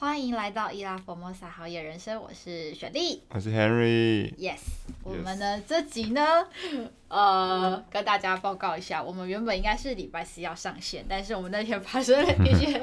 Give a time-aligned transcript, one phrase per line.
[0.00, 4.34] 欢迎来到伊拉佛莫萨好野人生，我是雪莉，我是 Henry。
[4.36, 4.58] Yes，, yes.
[5.02, 6.48] 我们的这集呢，
[7.10, 12.80] 呃，跟大家报告一下，我们原本应该是礼拜四要上线，但是我们那天发生了一些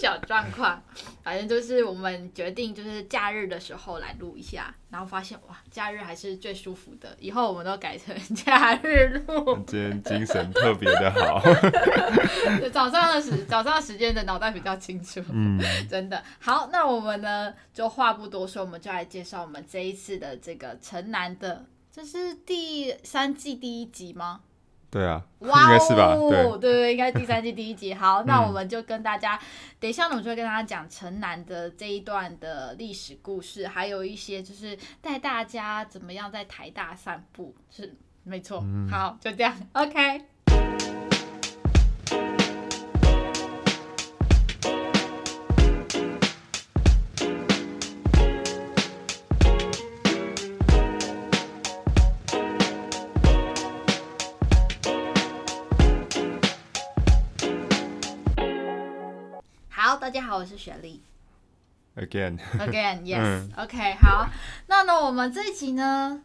[0.00, 0.82] 小状况，
[1.22, 9.62] 反正就是我们决定就是假日的时候来录一下，然后发现哇，假日还是最舒服的，以后我们都改成假日录。
[9.66, 11.38] 今天精神特别的好，
[12.72, 15.60] 早上的时早上时间的脑袋比较清楚，嗯，
[15.90, 16.24] 真的。
[16.38, 21.66] 好，那我们呢，就话不多说，我们就来介绍我们这一次的这个城南的，
[21.98, 24.42] 这是第三季第一集吗？
[24.88, 26.14] 对啊，哇哦， 应该是吧？
[26.14, 27.92] 对对对，应该第三季第一集。
[27.98, 29.36] 好，那我们就跟大家，
[29.80, 38.60] 等一下呢，我就会跟大家讲城南的这一段的历史故事，还有一些就是带大家怎么样在台大散步，是没错。
[38.62, 40.24] 嗯、好，就这样，OK。
[60.08, 61.02] 大家好，我是雪莉。
[61.94, 64.26] Again，Again，Yes，OK， 好。
[64.66, 66.22] 那呢，我们这一集呢，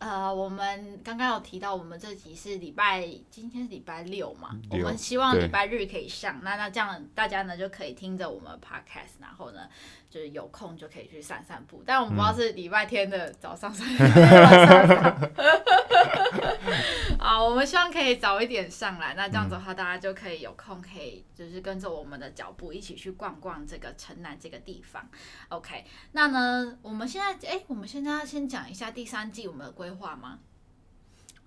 [0.00, 6.38] 呃，我们刚刚有提到，我们这集是礼拜，今天是礼拜六嘛，六我们希望礼拜日可以上。
[6.42, 9.66] 那那这样大家呢就可以听着我们 Podcast，然后呢。
[10.14, 15.30] 就是有空就可以去散散步，但我们不知道是礼拜天的早上上，还是晚上上。
[17.18, 25.04] 啊，我们希望可以早一点上来，那这样子的话，大家就可以有空，可以就是跟着我们的脚步一起去逛逛这个城南这个地方。
[25.48, 30.38] OK，那呢，我们现在哎、欸，我们现在要先讲一下第三季我们的规划吗？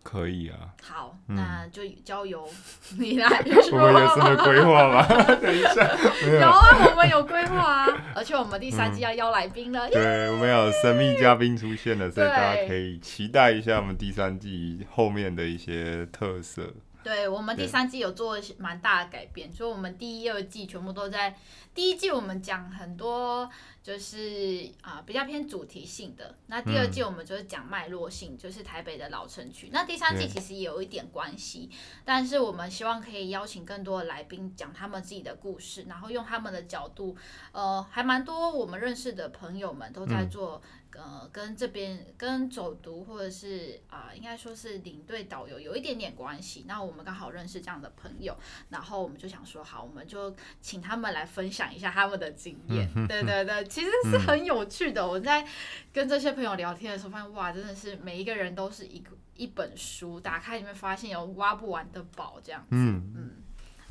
[0.10, 2.48] 可以啊，好，那就交由
[2.98, 3.78] 你来说。
[3.78, 5.06] 我们有什么规划吗？
[5.36, 5.84] 等一下，
[6.26, 9.90] 有啊，我们有规划啊，而且我们第三季要邀来宾了。
[9.90, 16.74] 对，我们有神秘嘉宾出现了，所以大家可以期待一下我们第三季后面的一些特色。
[17.04, 21.38] 对，我们第三季有做蛮大的改变，所以我们第一、二季全部都在
[21.74, 23.50] 第一季，我们讲很多
[23.82, 26.36] 就是啊、呃、比较偏主题性的。
[26.48, 29.70] 那第二季我们就是讲脉络性，嗯、就是台北的老城区。
[29.72, 31.70] 那第三季其实也有一点关系，
[32.04, 37.16] 但是我们希望可以邀请更多的来宾讲他们自己的故事，然后用他们的角度，
[37.54, 40.62] 呃，还蛮多我们认识的朋友们都在做。
[40.98, 46.66] 嗯呃，跟这边跟走读或者是啊、呃，应该说是领队导游有一点点关系。
[46.68, 48.36] 那我们刚好认识这样的朋友，
[48.70, 52.90] 然后我们就想说，好，我们就请他们来分享一下他们的经验。
[52.96, 55.02] 嗯、对对对，其实是很有趣的。
[55.02, 55.48] 嗯、我在
[55.94, 62.68] 跟这些朋友聊天的时候，发现哇，真的是每一个人都是一个一本书，打开里面发现有挖不完的宝这样子。
[62.72, 63.32] 嗯嗯。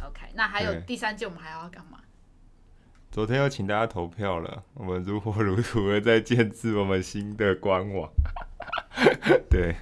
[0.05, 2.00] OK，那还有第三季，我们还要干嘛？
[3.16, 8.06] 昨天又请大家投票了，我们如火如荼的在建置我们新的官网。
[9.49, 9.75] 对，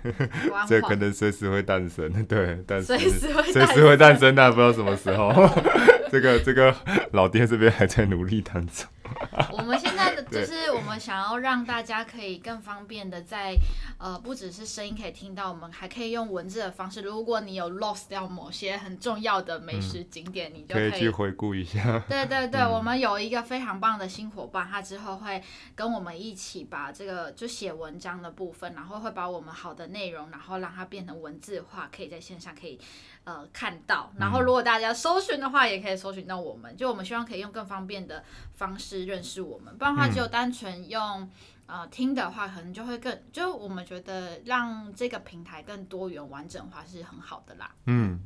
[0.69, 5.33] 这可能随时会诞生，对，但是随时会诞生，但不知道什么时候。
[6.13, 6.73] 这个这个
[7.11, 8.87] 老爹这边还在努力当中。
[9.51, 9.94] 我们现在的
[10.25, 13.55] 就是我们想要让大家可以更方便的在
[13.99, 17.03] 呃，不只是声音可以听到，我们还可以用文字的方式。
[17.03, 21.99] 如果你有 lost 掉某些很重要的美食景点，嗯、你就可以，去回顾一下。
[22.09, 25.43] 对对对，嗯、我们有一个非常棒的新伙伴，他之后会
[25.75, 32.79] 跟我们一起把这个就写文章的部分，然后会把我们好的内容，然后让它变成文字化，可以在线上可以
[33.25, 34.13] 呃看到。
[34.19, 36.77] 然后如果大家搜寻的话，也可以搜寻到我们。
[36.77, 38.23] 就我们希望可以用更方便的
[38.55, 41.23] 方式认识我们，不然的话只有单纯用、
[41.67, 47.71] 嗯、呃听的话，可能就会更就我们觉得让这个平台更多元完整化是很好的啦。
[47.87, 48.21] 嗯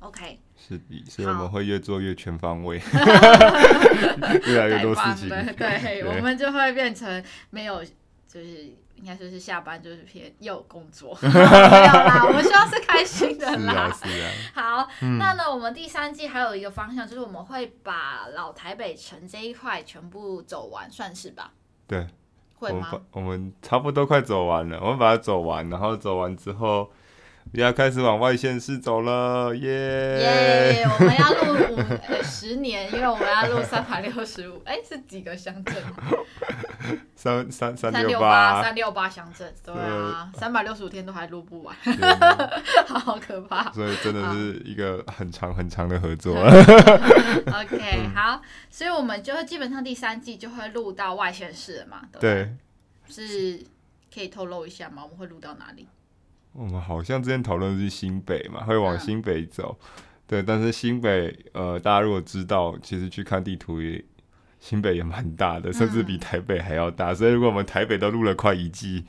[0.00, 2.80] ，OK，是的，所以我们会越做越全方位，
[4.46, 5.28] 越来越多事情。
[5.28, 7.84] 对，对我们就会变成没有
[8.26, 8.76] 就是。
[9.02, 13.92] 应该说是下班就是偏又有工作， 没有啦，我们希望是开心的啦。
[13.92, 14.30] 是啊，是啊。
[14.54, 21.50] 好，嗯、那呢，我们第三季还有一个方向，就是我们会把老台北城这一块全部走完，算是吧？
[21.88, 22.06] 对。
[22.54, 22.92] 会吗？
[23.10, 26.88] 我们差不多快走完了，我们把它走完，然后走完之后。
[27.60, 29.68] 要开始往外县市走了，耶!
[29.68, 30.84] 耶！
[30.84, 35.74] 我们要录五十年，因为我们要录三百六十五， 哎，是几个乡镇？
[37.14, 41.76] 三三三六八，三六八乡镇，对啊，三百六十五天都还录不完，
[42.88, 43.70] 好可怕。
[43.70, 46.34] 所以真的是一个很长很长的合作。
[47.52, 48.40] OK，好，
[48.70, 52.00] 所以我们就会基本上第三季就会录到外县市了嘛？
[52.18, 52.56] 对，对，
[53.08, 53.62] 是
[54.12, 55.02] 可以透露一下吗？
[55.04, 55.86] 我们会录到哪里？
[56.52, 60.42] 我们好像之前讨论的是新北嘛，会往新北走，嗯、对。
[60.42, 64.04] 但是新北，呃，大家如果知道，其实去看地图也，
[64.60, 67.12] 新北也蛮大的，甚至比台北还要大。
[67.12, 69.04] 嗯、所以如果我们台北都录了快一季，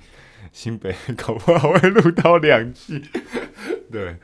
[0.51, 3.01] 新北搞不好会录到两季。
[3.91, 4.15] 对，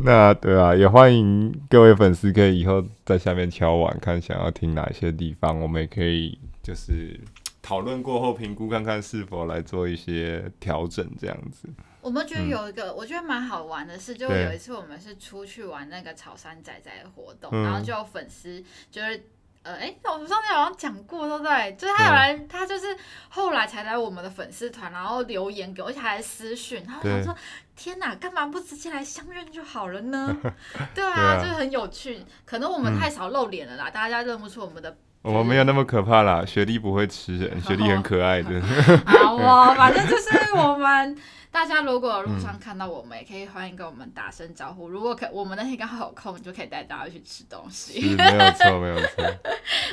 [0.00, 7.18] 那对啊，也欢迎各位粉丝可以以后在下面敲碗，看想要听哪些地方，我们也可以就是
[7.60, 11.68] 讨论过后评估看看是否来做一些调整，这样子。
[12.00, 19.24] 我们觉得有一个我觉得蛮好玩的事，就有一次我们是出去玩那个草山仔仔的活动，然后就有粉丝就是。
[19.64, 21.74] 呃，哎，我们上次好像讲过，对不对？
[21.74, 22.96] 就是他有来，嗯、他就是
[23.28, 27.36] 后来才来我们的粉丝团，然后留言给我，而且还私讯，然后他说
[27.76, 30.34] ：“天哪，干嘛不直接来相认就好了呢？”
[30.94, 32.24] 对啊，对啊，就是很有趣。
[32.46, 34.96] 可能我们太少露脸了啦，嗯、大家认不出我们的。
[35.22, 38.62] 我们没有那么可怕啦，雪莉不会吃人， 雪莉很可爱的。
[39.04, 41.18] 好啊，反正就是我们。
[41.50, 44.88] 大家如果路上看到我们，也可以欢迎跟我们打声招呼。
[44.88, 48.00] 嗯、如果可，我们那天刚好有空，就可以带大家去吃东西。
[48.00, 49.24] 是，没有错，没有错。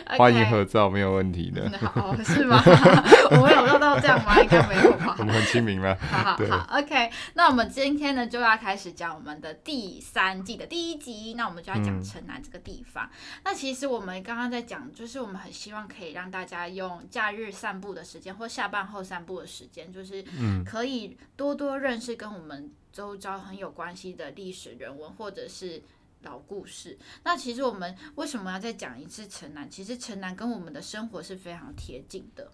[0.17, 1.69] 欢迎合照，没有问题的。
[1.79, 2.61] 好，是吗？
[3.31, 4.39] 我们有做到这样吗？
[4.39, 5.15] 应该没有吧。
[5.19, 5.95] 我们很亲民了？
[5.95, 7.09] 好好好，OK。
[7.33, 11.33] 那我们今天呢，就要开始讲我们的第三季的第一集。
[11.35, 13.05] 那我们就要讲城南这个地方。
[13.05, 13.09] 嗯、
[13.45, 20.23] 那其实我们刚刚在讲，就是我们很希望可以让大家用假日散步的时间，或下班后散步的时间，就是
[20.65, 21.44] 可以多。
[21.45, 25.79] 多多认识跟我们周遭很有关系的历史人文，或者是
[26.23, 26.97] 老故事。
[27.23, 29.69] 那其实我们为什么要再讲一次城南？
[29.69, 32.51] 其实城南跟我们的生活是非常贴近的。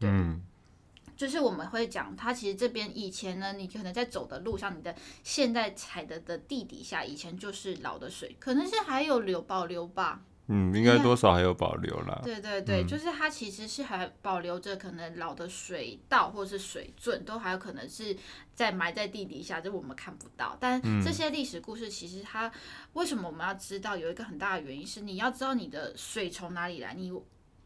[0.00, 0.42] 对，嗯，
[1.16, 4.92] 就是我们会讲，它其实这边以前呢，你可能在走的路上，你的
[5.22, 10.22] 现在踩的的地底下，以前就是老的水，可能是还有留保留吧。
[10.46, 12.20] 嗯，应该多少还有保留啦。
[12.22, 18.14] 对对对，嗯、就是它其实是还保留着可能老的水稻或是水圳，都还有可能是
[18.54, 20.56] 在埋在地底下，就我们看不到。
[20.60, 22.52] 但这些历史故事，其实它
[22.92, 23.96] 为什么我们要知道？
[23.96, 27.10] 有一个很大的原因是，你要知道你的水从哪里来，你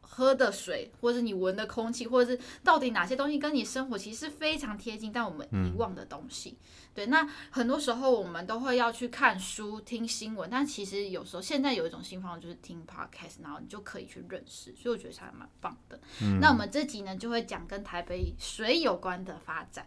[0.09, 6.51] 喝的水，或者你闻的空气，或者是到底哪些东西跟你生活其实是非常贴近，但我们遗忘的东西。
[6.51, 6.67] 嗯
[6.99, 16.01] 对，那很多时候我们都会要去看书、听新闻，但其实有时候现在有一种新方法就是听 podcast，然后你就可以去认识，所以我觉得还蛮棒的。
[16.21, 19.87] 嗯、那我们这集呢就会讲跟台北水有关的发展。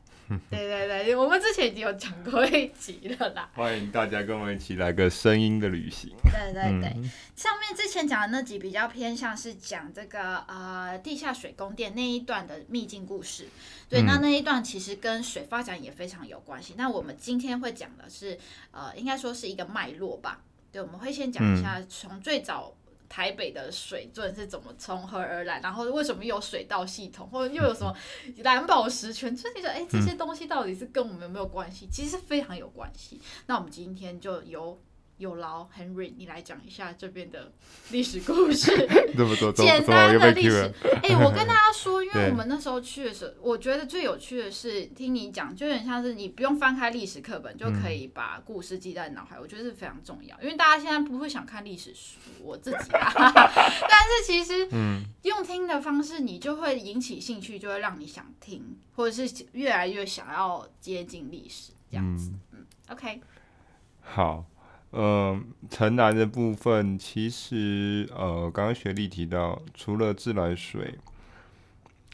[0.50, 3.50] 对对对，我们之前已经有讲过一集了啦。
[3.56, 6.16] 欢迎大家跟我们一起来个声音的旅行。
[6.24, 13.48] 对对对，嗯、上面之前讲的那集比较偏向是讲这个呃地下水宫殿那一段的秘境故事。
[13.90, 16.76] 对，那那一段其实跟水发展也非常有关系。
[16.78, 18.38] 那我们今天会讲的是，
[18.72, 20.44] 呃，应该说是一个脉络吧。
[20.72, 22.74] 对，我们会先讲一下从最早
[23.10, 27.96] 台北的水圳是怎么从何而来，然后为什么有水道系统，或者又有什么
[28.38, 29.36] 蓝宝石泉。
[29.36, 31.88] 所以你说，哎，这些东西到底是跟我们有没有关系？
[31.92, 33.20] 其实非常有关系。
[33.48, 34.80] 那我们今天就由。
[35.22, 37.52] 有劳 Henry，你来讲一下这边的
[37.92, 38.72] 历史故事。
[39.16, 40.74] 这么多， 简单的历史。
[41.04, 49.38] 哎、欸，我跟大家说，因为我们那时候去的时候，我觉得最有趣的是听你讲，就有点像是你不用翻开历史课本就可以把故事记在脑海。
[49.38, 53.14] 嗯、我觉得是非常重要，因为大家现在不会想看历史书，我自己啊。
[53.16, 62.32] 但是其实，嗯，用听的方式，你就会引起兴趣，就会让你想听，或者是越来越想要接近历史这样子。
[62.54, 63.22] 嗯，嗯，OK，
[64.02, 64.46] 好。
[64.92, 65.40] 呃，
[65.70, 70.96] 城南的部分其实，呃，刚刚雪莉提到，除了自来水，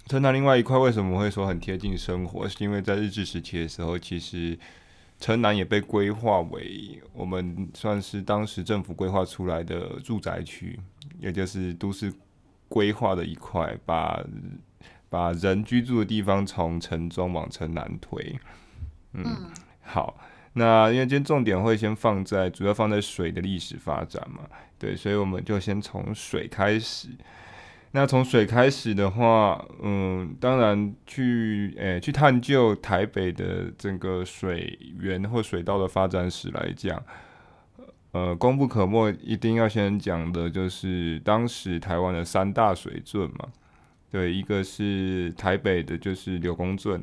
[0.05, 2.47] 城南另外一块为什么会说很贴近生活？
[2.47, 4.57] 是因为在日治时期的时候，其实
[5.19, 10.79] 城南也被规划为我们算是当时政府规划出来的住宅区，
[11.19, 12.13] 也就是都市
[12.69, 14.23] 规划的一块，把
[15.09, 18.39] 把人居住的地方从城中往城南推。
[19.13, 20.15] 嗯，嗯好。
[20.57, 24.39] 那因为今天重点会先放在主要放在水的历史发展嘛，
[24.79, 27.09] 对，所以我们就先从水开始。
[27.91, 37.01] 那从水开始的话，嗯，当然去诶、去探究台北的整个水源或水道的发展史来讲，
[38.11, 43.47] 呃，功不可没，一定要先讲的就是当时台湾的三大水圳嘛，
[44.09, 47.01] 对，一个是台北的，就是柳公圳。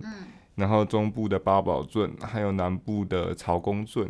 [0.56, 4.08] 然后中部的八宝圳，还有南部的曹公圳，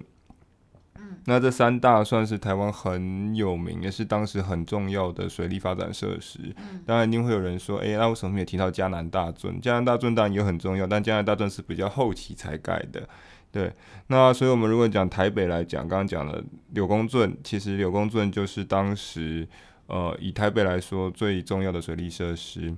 [0.97, 6.41] 嗯，那这三大算是台湾很有名，也是当时很重要的水利发展设施。
[6.59, 9.59] 嗯，当然一定会有人说，哎，那为什么没有提到嘉南大圳？
[9.61, 13.09] 嘉南大圳当然也很重要，但嘉南大圳是比较后期才盖的。
[13.51, 13.73] 对，
[14.09, 19.49] 那所以我们如果讲台北来讲，刚刚讲了柳公圳，其实柳公圳就是当时
[19.87, 22.77] 呃以台北来说最重要的水利设施。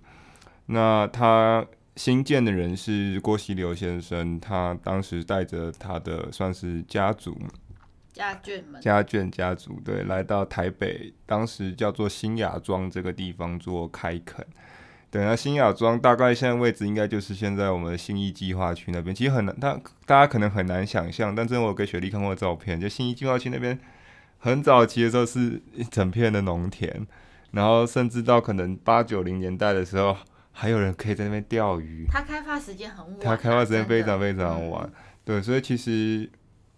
[0.67, 1.67] 那它。
[1.97, 7.37] 新建的人是郭锡流先生，他当时带着他的算是家族，
[8.13, 14.47] 家眷们，家眷家族对，来到台北，当时叫做新雅庄这个地方做开垦。
[15.11, 23.79] 对，那新雅庄大概现在位置应该就是现在我们的信义计划区那边，其实很难，大大家可能很难想象，但真的我给雪莉看过照片，就新义计划区那边
[24.39, 27.07] 很早期的时候是一整片的农田，
[27.53, 30.15] 然后甚至到可能八九零年代的时候，
[30.57, 32.07] 还有人可以在那边钓鱼。
[32.09, 34.93] 它开发时间很晚，啊，它开发时间非常非常晚，嗯，
[35.25, 36.29] 对，所以其实。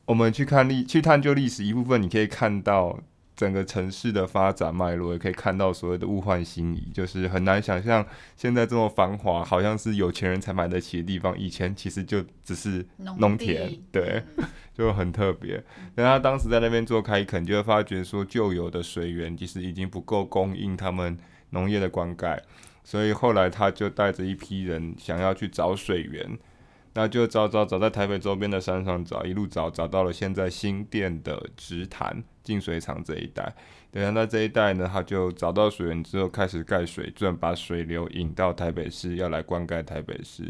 [0.09, 2.99] 我们去看历，去探究历史一部分，你可以看到
[3.37, 8.03] 整个城市的发展脉络，也可以看到所谓的物换星移，就是很难想象
[8.35, 12.83] 现在这么繁华，好像是有钱人才买得起的地方，以前其实就只是
[13.19, 14.23] 农田，对，
[14.73, 15.63] 就很特别。
[15.95, 21.19] 那他当时在那边做开垦，就会发觉说旧有的水源其实已经不够供应他们
[21.51, 22.41] 农业的灌溉，
[22.89, 26.39] 所以后来他就带着一批人想要去找水源。
[26.95, 33.55] 那就找找找，在台北周边的山上找，一路找找到了现在新店的直潭净水厂这一带。
[33.91, 40.43] 等下，那这一带呢，他就找到水源之后，开始盖水圳，把水流引到台北市，要来灌溉台北市。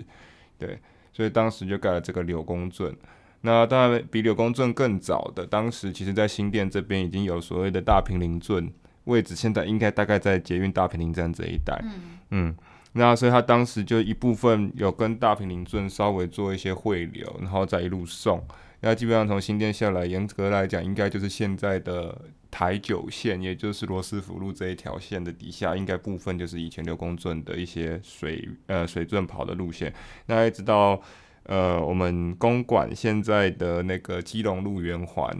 [0.57, 0.79] 对，
[1.13, 2.97] 所以当时就盖了这个柳公圳。
[3.41, 8.73] 那当然比柳公圳更早的，当时其实在新店这边已经有所谓的大平林圳，
[9.05, 11.77] 位置现在应该大概在捷运大平林站这一带。
[11.83, 12.18] 嗯。
[12.31, 12.55] 嗯
[12.93, 18.43] 那所以他当时就一部分有跟大坪林圳稍微做一些汇流，然后再一路送。
[18.81, 22.17] 那基本上从新店下来，严格来讲，应该就是现在的
[22.51, 29.93] 台九线，也就是罗斯福路这一条线的底下，应该部分就是以前六公圳的一些水呃水圳跑的路线。
[30.27, 31.01] 那一直到
[31.45, 35.31] 呃我们公馆现在的那个基隆路圆环，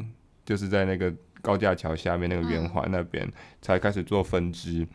[0.45, 3.29] 就是在那个高架桥下面那个圆环那边，
[3.63, 4.87] 才开始做分支。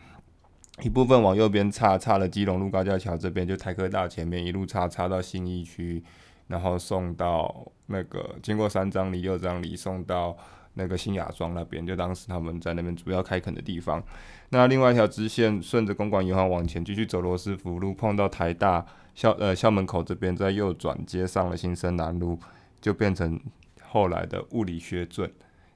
[0.81, 6.03] 一部分往右边插，插了基隆路高架桥这边，就台科大前面一路插，插到新义区，
[6.47, 10.35] 然后送到那个经过三张犁、六张犁，送到
[10.73, 14.03] 那个新雅庄那边，就当时他们在那边主要开垦的地方。
[14.49, 22.39] 那另外一条支线顺着公馆银行往前继续走罗斯福路，碰到台大校呃校门口这边，再右转接上了新生南路，
[22.81, 23.39] 就变成
[23.83, 25.31] 后来的物理学圳。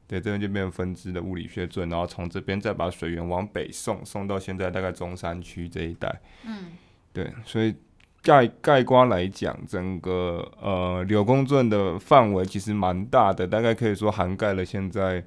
[0.07, 6.21] 对，这边就变成分支的物理学圳，然后从这边再把水源往北送，送到现在大概中山区这一带。
[6.45, 6.71] 嗯，
[7.11, 7.75] 对，所以
[8.21, 15.23] 概概观来讲，整个呃柳公圳的范围其实蛮大的，大概可以说涵盖了现在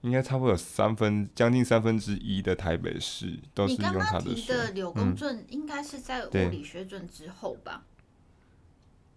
[0.00, 4.34] 应该差不多有三分将近三分之一的台北市都是用它的水。
[4.34, 7.82] 你刚刚提的柳公圳应该是在物理学圳之后吧？
[7.84, 7.92] 嗯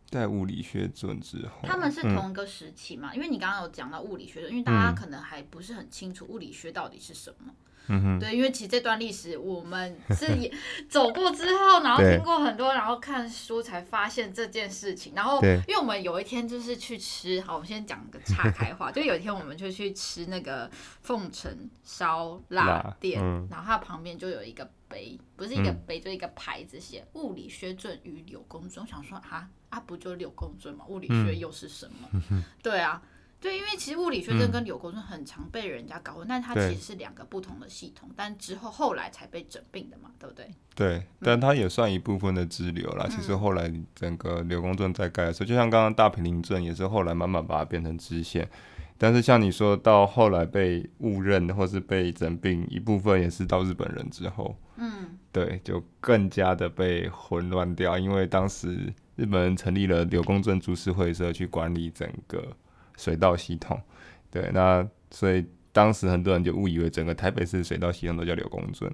[0.09, 3.11] 在物理学准之后，他们是同一个时期嘛？
[3.13, 7.45] 嗯、因为你刚刚有讲到物理学，因为大家可能还不是很清楚物理学到底是什么。
[7.47, 7.55] 嗯
[8.01, 10.51] 哼，对，因为其实这段历史我们是也
[10.89, 15.13] 走过之后，然后听过很多，然后看书才发现这件事情。
[15.15, 20.69] 然后，因为我们有一天就是去吃，好，我先讲个岔开话， 就有一天我们就去吃那个
[21.01, 28.83] 凤城烧腊店，嗯、然后它旁边就有一个碑，不是一个碑，嗯、就一个牌子写“物理学准与柳公圳”。
[28.83, 29.47] 我想说啊。
[29.69, 30.83] 啊，不就柳公圳嘛？
[30.87, 32.09] 物理学又是什么？
[32.31, 32.99] 嗯、 对啊，
[33.41, 40.49] 对，因为其实物理学圳跟柳公圳很常被人家搞混，嗯、但它其实是两个不同的系统，但之后后来才被整并的嘛，对不对？
[40.75, 43.05] 对，但它也算一部分的支流啦。
[43.07, 48.49] 嗯、其实后来整个柳公镇在盖的时候，就像刚刚大平林镇也是后来慢慢把它变成支线，
[48.97, 58.93] 但是像你说到后来被误认或是被整并一部分，也是到日本人之后，嗯，对，就更加的被混乱掉，因为当时。
[59.15, 62.55] 日本人成立了柳公镇株式会社去管理整个
[62.99, 63.81] 水道系统，
[64.29, 68.93] 对，那所以当时很多人就误以为整个台北市水道系统都叫柳公圳，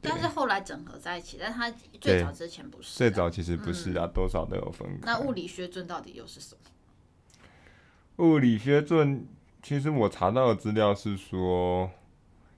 [0.00, 1.70] 但是后来整合在一起，但它
[2.00, 5.06] 最早之前不是，最早其实不是啊，嗯、多少都有分开。
[5.06, 8.24] 那物理学尊到底又是什么？
[8.24, 9.26] 物理学尊
[9.62, 11.90] 其实我查到的资料是说，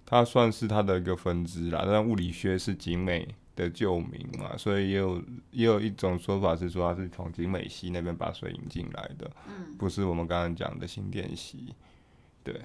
[0.07, 3.35] 它算是它的一个分支啦，但物理学是景美。
[3.61, 11.75] 的旧名嘛，所以也有也有一种说法是说他是从景美溪那边把水引进来的，嗯，不是我们刚刚讲的新店溪，
[12.43, 12.61] 对，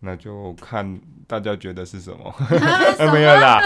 [0.00, 2.34] 那就看大家觉得是什么，
[3.12, 3.60] 没有啦，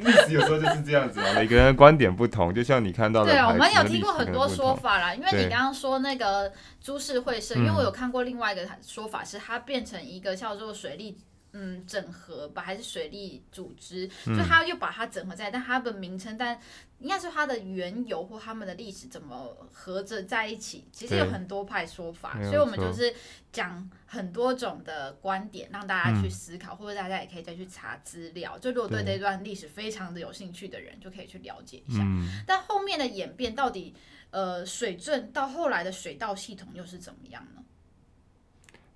[0.00, 11.18] 历史有时候就是这样子嘛，每个人的观点不同，就像你看到的，对，我们有听过很多说法啦，因为你刚刚说那个株式会社，因为我有看过另外一个说法，是它变成一个叫做水利。
[11.52, 16.58] 嗯，整合吧，还是水利组织，就他又把它整合在，但它的名称，但
[16.98, 23.12] 应该是它的缘由或他们的历史怎么合着在一起，其实有很多派说法，所以我们就是
[23.50, 28.58] 讲很多种的观点，让大家去思考，嗯、或者大家也可以再去查资料。
[28.58, 32.02] 就如果对这段历史非常的有兴趣的人，就可以去了解一下。
[32.02, 33.94] 嗯、但后面的演变到底，
[34.30, 37.62] 呃，水圳到后来的水道系统又是怎么样呢？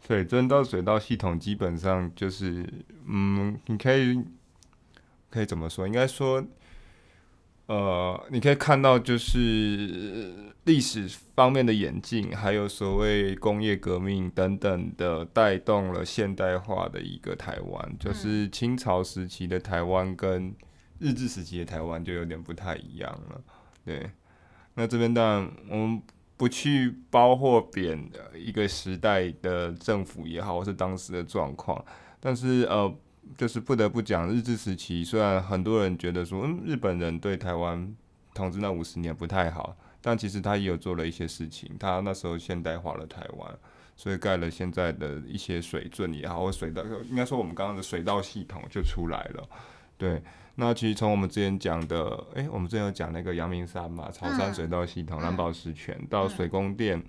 [0.07, 2.69] 水圳到水道系统基本上就是，
[3.07, 4.23] 嗯，你可以
[5.31, 5.87] 可以怎么说？
[5.87, 6.45] 应该说，
[7.67, 17.97] 呃，你可以看到就是历史方面的演进，还有所谓工业革命等等的带动了现代化的一个台湾。
[17.99, 20.55] 就是清朝时期的台湾跟
[20.99, 23.41] 日治时期的台湾就有点不太一样了。
[23.87, 24.11] 对，
[24.75, 26.03] 那这边当然我们。
[26.37, 31.85] 不去褒或贬的一个时代的政府也好，或是当时的状况，
[32.19, 32.93] 但是呃，
[33.37, 37.95] 就是不得不讲，日治时期虽然很多人觉得说，嗯，日本人对台湾
[38.35, 43.59] 统治那五十年不太好，但其实他也有做了一些事情，他那时候现代化了台湾，
[43.97, 49.49] 所以盖了现在的一些水圳也好，或水道，应该说我们刚刚的水道系统就出来了，
[49.97, 50.23] 对。
[50.57, 57.03] 那其实从我们之前讲的，哎、欸，我们之前有讲那个阳明山嘛，潮山水道系统、蓝宝石泉到水宫殿，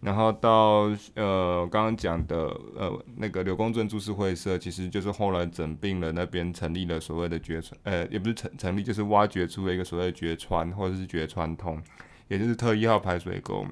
[0.00, 2.36] 然后到呃刚刚讲的
[2.76, 11.82] 呃那个柳公镇株式会社，其实就是后来整并了那边成立了所谓的绝川，呃也不是成成立，就是挖掘出了一个所谓的绝川或者是绝川通，
[12.28, 13.66] 也就是特一号排水沟。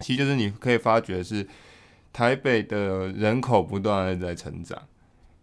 [0.00, 1.48] 其实就是你可以发觉是
[2.12, 4.78] 台北的人口不断的在成长。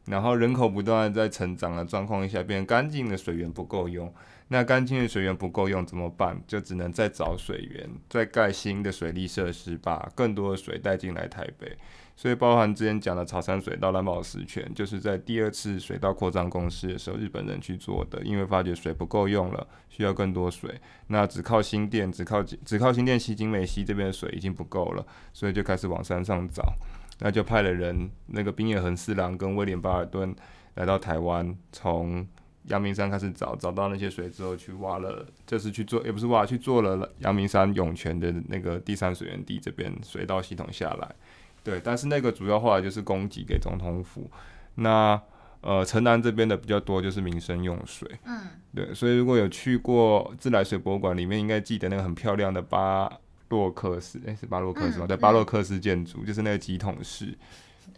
[0.10, 4.12] 然后人口不断在成长的状况下，变干净的水源不够用。
[4.51, 6.42] 那干净的水源不够用怎么办？
[6.48, 11.78] 就只能再找水源，再盖新的水利设施，把更多的水带进来台北。
[12.16, 20.82] 所以包含之前讲的草山水道、蓝宝石泉，就是在第二次水道扩张公司的时候，日本人去做的，因为发觉水不够用了，需要更多水。
[21.08, 26.74] 那只靠新店，只靠只靠新店溪、景美溪这边的水已经不够了，所以就开始往山上找。
[27.19, 30.35] 那就派了人，那个冰野恒四郎跟威廉巴尔顿
[30.75, 32.25] 来到台湾，从
[32.65, 41.15] 阳明山开始找，找到那些水之后去挖了，这次去做，也不是挖，去做了阳明山涌泉的那个第三水源地这边水道系统下来。
[41.63, 44.29] 对，但是那个主要后来就是供给给总统府。
[44.75, 45.21] 那
[45.61, 48.09] 呃，城南这边的比较多就是民生用水。
[48.23, 53.11] 嗯，对，所以如果有去过自来水博物馆，里面应该记得那个很漂亮的八。
[53.50, 55.06] 洛克斯，哎、欸，是巴洛克斯吗？
[55.08, 57.38] 对、嗯，巴洛克斯建筑、嗯、就是那个几桶式。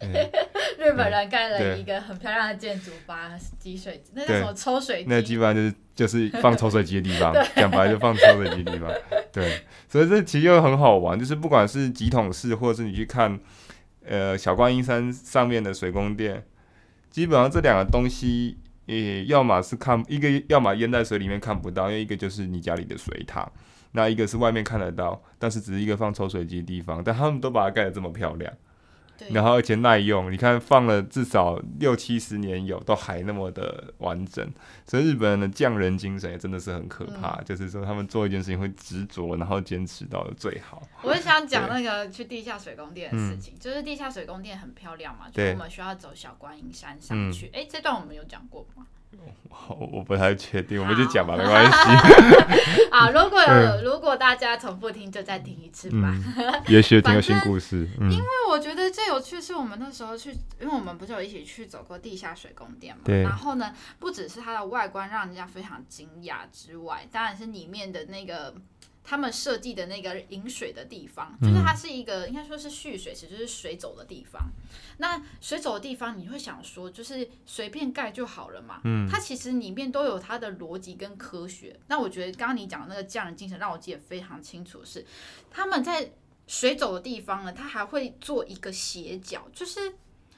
[0.78, 5.06] 日本人盖了一个很漂亮的建筑，把积水，那叫什么抽水机？
[5.08, 8.90] 那基本上就是就是放抽水机的地方， 讲白就放抽水机的地方。
[9.30, 13.38] 对，所以这其实又很好玩，就是不管是几桶式，或者是你去看，
[14.04, 16.42] 呃，小观音山上面的水宫殿，
[17.10, 23.48] 基本上这两个东西，也要么是看一个，要么淹在水里面看不到，因为一个就是你家里的水塔。
[23.92, 28.52] 那一个是外面看得到，但是只是一个放抽水机的地方，但他们都把它盖得这么漂亮，
[29.30, 34.50] 然后而且耐用，你看放了至少六七十年有，都还那么的完整，
[34.86, 40.82] 所以日本人的匠人精神也真的是很可怕，嗯、就是说他们做一件事情会执着，然后坚持到最好。
[41.02, 48.86] 我是想讲那个去地下水宫殿的事情，就是地下水宫殿很漂亮嘛，就是我们需要走小观音山上去，哎、这段我们有讲过吗？
[49.68, 51.78] 我我不太确定，我们就讲吧，没关系。
[52.90, 56.12] 好， 如果有如果大家重复听，就再听一次吧。
[56.36, 57.88] 嗯、 也许听个新故事。
[58.00, 63.02] 嗯、因为我觉得最有趣是我们那时候去，因为我们不是有一起去走过地下水宫殿嘛。
[63.04, 63.22] 对。
[63.22, 68.54] 然后呢，不只是它的外观让人家非常惊讶之外，当然是里面的那个。
[69.04, 74.50] 他们设计的那个引水的地方，就是它是一个应该说是蓄水池，就是水走的地方。
[74.98, 78.80] 那水走的地方，你会想说，就是随便盖就好了嘛？
[78.84, 81.78] 嗯，它其实里面都有它的逻辑跟科学。
[81.88, 85.06] 那我觉得刚刚你讲的那个匠人精神，让我记得非常清楚是，是
[85.50, 86.12] 他们在
[86.46, 89.94] 水走的地方呢，他还会做一个斜角，就是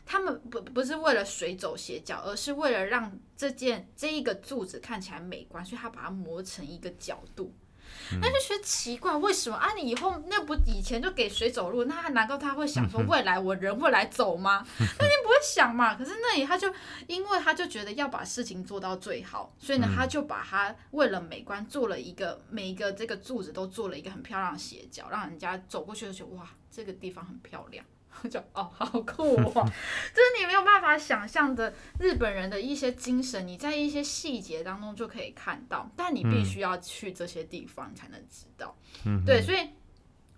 [0.07, 7.53] 他们不不是为了水走斜角，而是为了让这件这一个柱子看起来美观，所以他把它磨成一个角度。
[8.21, 9.73] 那就觉得奇怪，为什么啊？
[9.75, 14.65] 你以后那不以前就给谁走路，那难道他会想说未来我人会来走吗？
[14.79, 15.95] 那你不会想嘛？
[15.95, 16.73] 可是那里他就
[17.07, 27.85] 因为他就觉得要把事情做到最好，所以呢，他就把他为了美观做了一个每一个这个柱子都做了一个很漂亮的斜角，让人家走过去就觉得哇，这个地方很漂亮。
[28.31, 29.53] 就哦，好酷哦！
[29.53, 38.77] 就是你没有办法想象的日本人的一些精神，你在一些细节当中就可以看到，但你必须要去这些地方才能知道。
[39.05, 39.69] 嗯，对，所以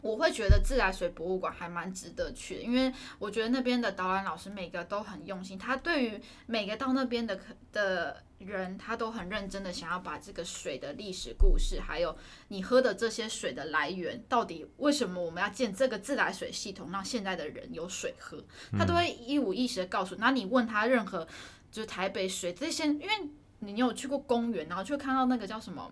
[0.00, 7.38] 我会觉得自来水博物馆还蛮值得去的，因为我觉得那边的导览老师每个都很用心，他对于每个到那边的
[7.72, 8.22] 的。
[8.38, 12.16] 人他都很认真的想要把这个水的历史故事，还有
[12.49, 20.14] 你喝的这些水的来源，到底为什么我们要建这个自来水系统，让现在的人有水喝，他都会一五一十的告诉。
[20.16, 21.27] 那你问他任何
[21.72, 25.90] 就是台北水这些，因为你有去过公园，然后就看到那个叫什么，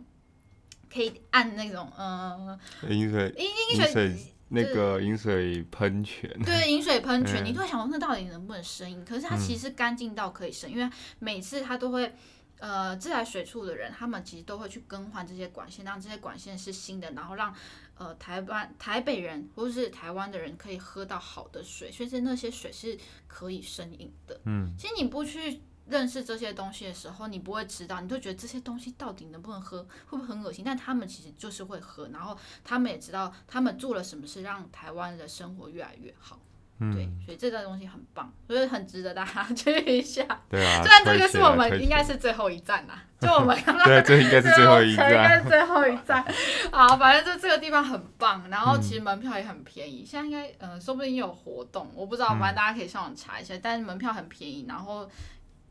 [0.92, 3.34] 可以按那种嗯饮水。
[3.38, 9.04] 饮水那个饮水喷泉，对， 饮水喷泉，嗯、你都会想说那到底能不能生饮？
[9.04, 12.14] 可是它其实干净到可以生，嗯、因为每次它都会，
[12.58, 17.54] 呃，自来水处的人，他们其实都会去更换这些管线，让这些管线是新的，然后让
[17.96, 24.40] 呃台湾台北人或者是台湾的人可以喝到好的水，所以是那些水是可以生饮的。
[24.44, 25.62] 嗯，其实你不去。
[25.86, 30.64] 认识这些东西的时候，你不会知道，你就觉得这些东西到底能不能喝，会不会很恶心？
[30.64, 36.38] 但他们其实就是会喝，然后他们也知道他们做了什么事，让台湾的生活越来越好。
[36.80, 40.24] 嗯、对，所以这个东西很棒，所以很值得大家去一下。
[40.50, 46.24] 对啊，虽然这个是我们应该是最后一站啦，就我们刚刚对， 这应该是最后一站，应该是最后一站。
[46.72, 53.54] 好，反正就这个地方很棒，然后其实门票也很便宜，嗯、现在应该呃说不定有活动，我不知道，反正大家可以上网查一下。
[53.54, 55.08] 嗯、但是门票很便宜，然后。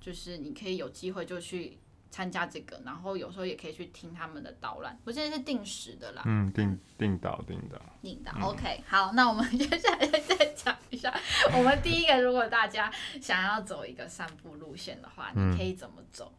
[0.04, 1.80] 就是你可以有机会就去
[2.12, 5.00] 参加这个，然后有时候也可以去听他们的导览。
[5.06, 8.50] 我现在是定时的啦，嗯，定定导定导定导。
[8.50, 11.12] OK，好，那我们 接下来再讲一下，
[11.58, 16.34] 我们第一个，如果大家想要走一个散步路线的话，你可以怎么走？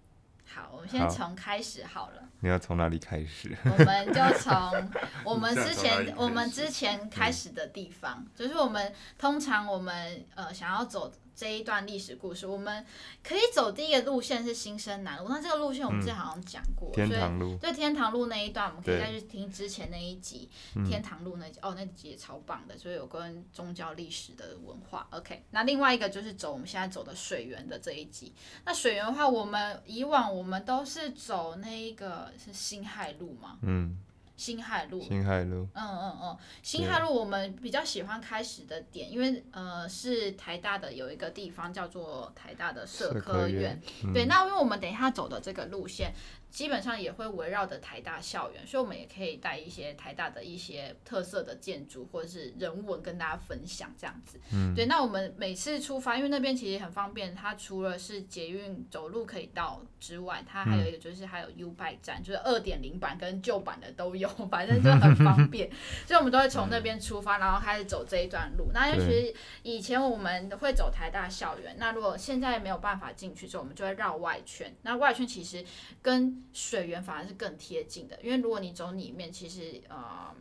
[0.47, 2.23] 好，我们先从开始好了。
[2.41, 3.57] 你要从哪里开始？
[3.65, 4.53] 我们就从
[5.25, 11.11] 我们之前我们之前开始的地方，就是我们通常我们呃想要走。
[11.35, 12.85] 这一段历史故事，我们
[13.23, 15.29] 可以走第一个路线是新生南路。
[15.29, 17.49] 那这个路线我们之前好像讲过，嗯、天堂路。
[17.49, 20.49] 所以对天堂路那一段，我们可以再去听之前那一集
[20.87, 25.07] 天堂路那集哦，那集也超棒的，所以有关宗教历史的文化。
[25.11, 28.33] OK，那另外一个就是走我们现在走的水源的这一集。
[28.65, 33.59] 那水源的话，我们以往我们都是走那一个是辛亥路嘛？
[33.63, 33.99] 嗯。
[34.37, 46.13] 辛亥路，新海路，嗯嗯嗯，新海路我们比较喜欢开始的点，因为呃是台大的有一个地方叫做台大的社科院，嗯、对，那因为我们等一下走的这个路线。
[46.55, 54.39] 基本上也会围绕着台大校园，所以我们也可以带一些台大的一些特色的建筑或者是人文跟大家分享这样子。
[54.53, 54.87] 嗯，对。
[54.87, 65.69] 那我们每次出发，因为那边其实很方便，它除了是捷运走路可以到之外，它还有一个就是还有 U-Bike 站，就是二点零版跟旧版的 都有，反正就很方便。
[66.07, 68.71] 所以我们都会从那边出发，然后开始走这一段路。
[68.73, 74.73] 那因为其实以前我们会走台大校园，那如果现在没有办法进去之后，我们就会绕外圈。
[74.83, 75.65] 那外圈其实
[76.01, 80.33] 跟水源反而是更贴近的，因为如果你走里面，其实呃，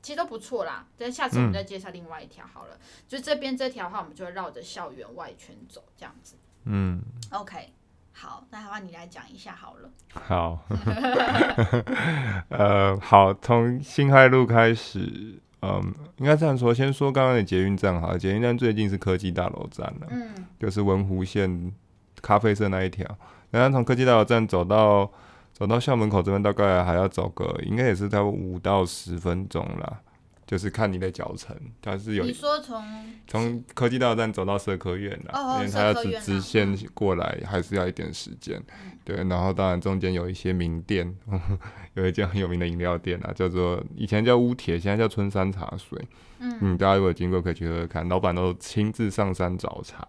[0.00, 0.86] 其实都不错啦。
[0.96, 2.76] 但下次我们再介绍另外一条好了。
[2.76, 6.36] 嗯、就这边这条的话，我们就会绕着校园外圈走，这样子。
[6.64, 7.72] 嗯，OK，
[8.12, 9.90] 好，那的话你来讲一下好了。
[10.14, 10.60] 好，
[12.50, 21.72] 呃，好，从辛亥路开始，嗯，应该这样说，先说刚刚的捷运站好了，捷运站最近是科技大楼站了，嗯，就是文湖线
[22.22, 23.04] 咖啡色那一条，
[23.50, 25.10] 然后从科技大楼站走到。
[25.58, 30.00] 走到校门口这边大概还要走个，应该也是在五到十分钟啦，
[30.46, 31.56] 就是看你的脚程。
[31.82, 32.82] 它是有你说从
[33.26, 38.56] 从科技大站走到社科院啦，哦哦因为它要直直线过来，还是要一点时间。
[38.84, 41.58] 嗯、对，然后当然中间有一些名店，呵 呵
[41.94, 45.98] 有一间很有名的饮料店啊，叫做以前叫乌铁，现在叫春山茶水。
[46.38, 50.06] 嗯，嗯，大家如果经过可以去喝喝看，老板都亲自上山找茶。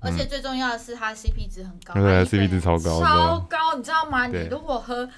[0.00, 4.26] 而且最重要的是，它 CP 值很高，对，CP 值超高，超高，你知道吗？
[4.26, 5.08] 你如果喝，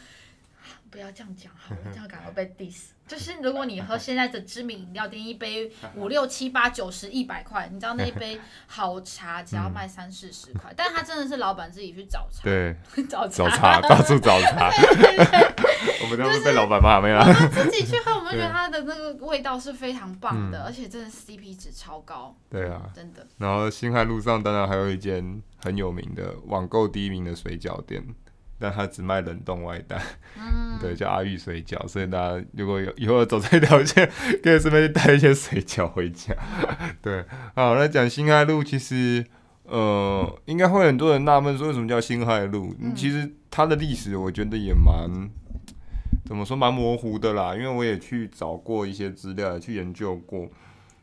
[0.93, 2.91] 不要这样讲，好， 这样感觉被 diss。
[3.09, 12.77] 就是如果你喝现在的知名饮料店，一杯 五六七八九十一百块，你知道那一杯好茶只要卖三四十块， 但是他真的是老板自己去找茶，对，
[13.09, 14.71] 找找茶，到处找茶。
[16.03, 17.21] 我们都是被老板骂没了？
[17.21, 22.37] 我们自己去喝，我们觉得它的那个味道是非常棒的，而且真的 CP 值超高。
[22.51, 23.27] 对啊，真的。
[23.39, 28.05] 然后辛亥路上当然还有一间很有名的网购第一名的水饺店。
[28.63, 30.01] 但他只卖冷冻外带，
[30.39, 34.09] 嗯、 对，叫阿玉水饺，所以大家如果有以后走这条线，
[34.41, 36.33] 可以顺便带一些水饺回家。
[37.03, 37.25] 对，
[37.57, 39.27] 好，那讲辛亥路，其实
[39.65, 42.73] 呃，应该会很多人纳闷说，为什么叫辛亥路？
[42.79, 45.29] 嗯、其实它的历史我觉得也蛮
[46.25, 50.49] 怎么说，蛮模糊的啦，因为我也去找过一些资料，也去研究过。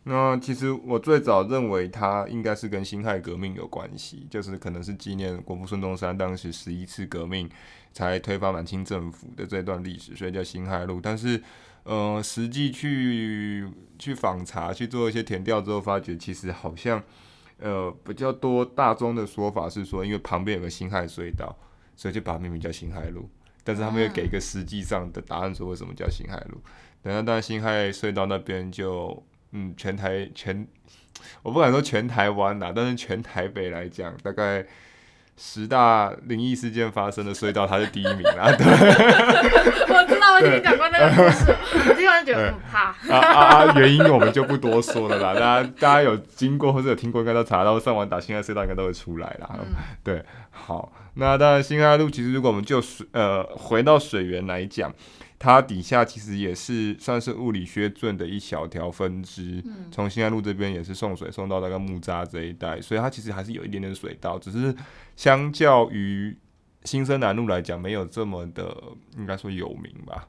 [0.04, 7.48] 那其实我最早认为它应该是跟辛亥革命有关系，就是可能是纪念国父孙中山当时十一次革命
[7.92, 11.00] 才推翻满清政府的这段历史，所以叫辛亥路。
[11.02, 11.40] 但是，
[11.84, 17.04] 呃，实际去去访查去做一些填调之后，发觉其实好像
[17.60, 21.56] 呃比较多大众的说法是说，因为旁边有个辛亥隧道，
[21.96, 23.30] 所以就把它命名叫辛亥路。
[23.64, 26.60] 但是他们又给一个实际上的答案，说为什么叫辛亥路？
[27.04, 29.22] 等下，当然辛亥隧道那边就。
[29.52, 30.68] 嗯，全台全，
[31.44, 34.66] 我不敢说全台湾呐，但是全台北来讲，大概
[35.38, 38.52] 十大灵异事件发生的隧道，它是第一名啦。
[38.58, 41.56] 对，我知道，我听你讲过那个故事，
[41.90, 42.90] 我听完就觉得很怕。
[42.90, 43.80] 啊啊啊！
[43.80, 49.50] 原因我们就不多说了啦，大家大家有经过或者有听过，应该都查到，上网打辛亥隧道应该都会出来啦。
[49.60, 54.94] 嗯、对，好，那当然辛亥路其实如果我们就水呃回到水源来讲，
[55.39, 64.75] 它底下其实也是算是物理学圳的一小条分支，从新安路这边也是送水送到那个木栅这一带，所以它其实还是有一点点水道，只是
[65.15, 66.38] 相较于
[66.84, 68.75] 新生南路来讲，没有这么的
[69.17, 70.28] 应该说有名吧。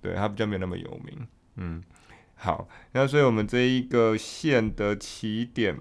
[0.00, 1.82] 对，它比较没有那么有名，嗯，
[2.34, 5.76] 好，那所以我们这一个线的起点，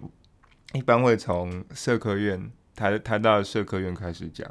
[0.74, 4.48] 一般会从社科院台台大的社科院开始讲。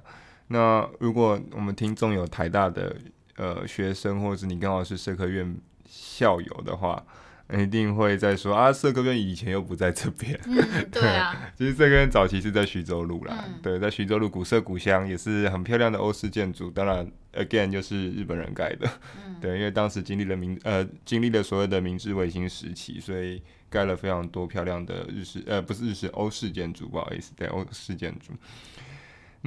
[0.49, 2.97] 那如果我们听众有台大的
[3.37, 5.57] 呃学生，或者是你刚好是社科院
[5.89, 7.05] 校友的话，
[7.53, 10.39] 一定会在说啊，社科院以前又不在这边。
[10.47, 11.53] 嗯，对啊。
[11.57, 16.71] 其实社科院早期是在徐州路啦，嗯、对，在徐州路古色古香，也是很漂亮的欧式建筑。
[16.71, 18.89] 当然，again 就是日本人盖的。
[19.27, 28.33] 嗯、 对，因为当时经历了明呃经历了所谓的明治维新时期，所以盖了非常多漂亮的日式呃不是日式欧式建筑，不好意思，对，欧式建筑。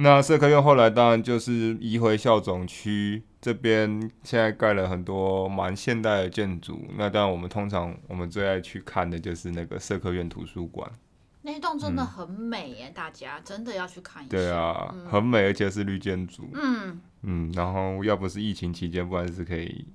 [0.02, 6.86] 那社科院后来当然就是移回校总区这边，现在盖了很多蛮现代的建筑。
[6.96, 10.90] 那当然我们通常我们最爱去看的就是那个社科院图书馆，
[11.42, 14.30] 那一栋真的很美耶，嗯、大家真的要去看一下。
[14.30, 16.48] 对啊，嗯、很美，而且是绿建筑。
[16.54, 19.86] 嗯嗯，然后要不是疫情期间，不然是可以。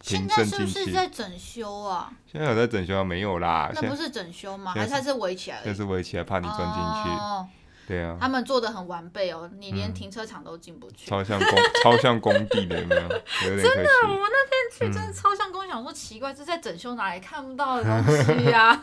[0.00, 2.12] 现在是不是在整修啊？
[2.30, 3.02] 现在有在整修啊？
[3.02, 3.68] 没有啦。
[3.74, 4.72] 那不是整修吗？
[4.72, 5.60] 还是还是围起来？
[5.64, 7.10] 那是围起来，怕你钻进去。
[7.18, 7.48] 哦
[7.88, 11.48] 对啊，他们做的很完备哦，你连停车场都进不去，嗯、超像工，
[11.82, 13.00] 超像工地的，有没有？
[13.00, 18.78] 有点真的，我们那天去真的超像工，想说奇怪，这在整修哪里看不到的东西、啊？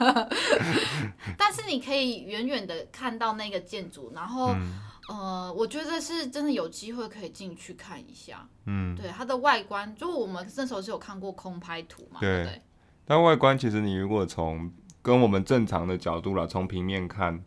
[1.38, 4.74] 但是你可以远远的看到那个建筑，然后、嗯、
[5.10, 8.48] 呃，我觉得是真的有机会可以进去看一下。
[8.66, 12.60] 嗯，对，它的外观，就我们那时候是有看过空拍图嘛，对？
[13.06, 17.44] 但外观其实你如果从跟我们正常的角度啦，从平面看。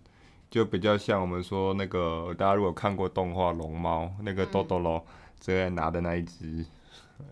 [0.50, 5.04] 就比较像我们说那个，大家如果看过动画《龙猫》，那个多多罗
[5.38, 6.64] 最爱拿的那一只，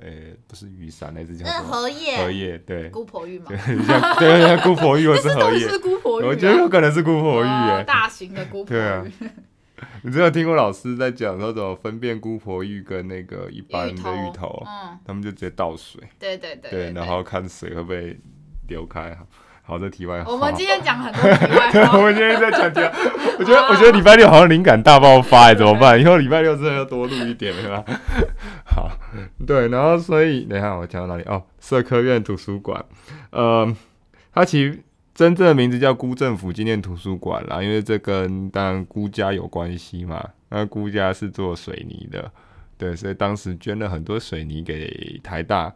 [0.00, 1.68] 诶、欸，不是雨伞，那只叫什么？
[1.68, 2.16] 荷叶。
[2.18, 2.90] 荷叶，对。
[2.90, 3.46] 姑婆芋嘛。
[3.48, 5.60] 对，像对像姑婆芋，或是荷叶。
[5.60, 6.24] 是姑婆芋。
[6.26, 8.78] 我觉得有可能是姑婆芋，哎，大型的姑婆芋。
[8.78, 9.04] 对啊。
[10.02, 14.62] 你知道听过老师在讲说怎么分辨姑婆芋跟那个一般的芋头？
[14.66, 14.98] 嗯。
[15.06, 16.02] 他们就直接倒水。
[16.18, 16.70] 对对对。
[16.70, 18.18] 对，然后看水会不会
[18.68, 19.26] 流开哈。
[19.66, 20.32] 好这，题外话。
[20.32, 21.98] 我们今天讲很多题外话。
[21.98, 22.92] 我们今天在讲题外。
[23.36, 26.00] 我觉得，我觉得礼拜六好像灵感大爆发哎，怎么办？
[26.00, 27.84] 以后礼拜六真的要多录一点，对吧？
[28.64, 28.88] 好，
[29.44, 31.28] 对，然后所以，等一下我讲到哪里？
[31.28, 32.84] 哦，社科院图书馆，
[33.30, 33.76] 呃，
[34.32, 34.78] 它其实
[35.12, 40.24] 真正的名字叫辜政府纪念图书馆啦，因为这跟当然辜家有关系嘛。
[40.50, 42.30] 那辜家是做水泥的，
[42.78, 45.72] 对，所以当时捐了很多水泥给台大。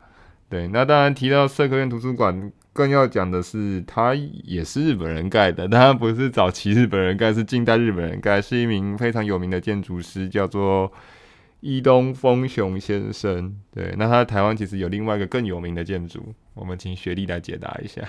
[0.49, 2.53] 对，那当然提到社科院图书馆。
[2.73, 10.93] 更要讲的是，他也是日本人盖的，但他不是早期日本人盖，是近代日本人盖，是一名非常有名的建筑师，叫做
[11.61, 13.55] 伊东丰雄先生。
[13.73, 18.03] 对，那他台湾其实有另外一个更有名的建筑，我们请雪莉来解答一下。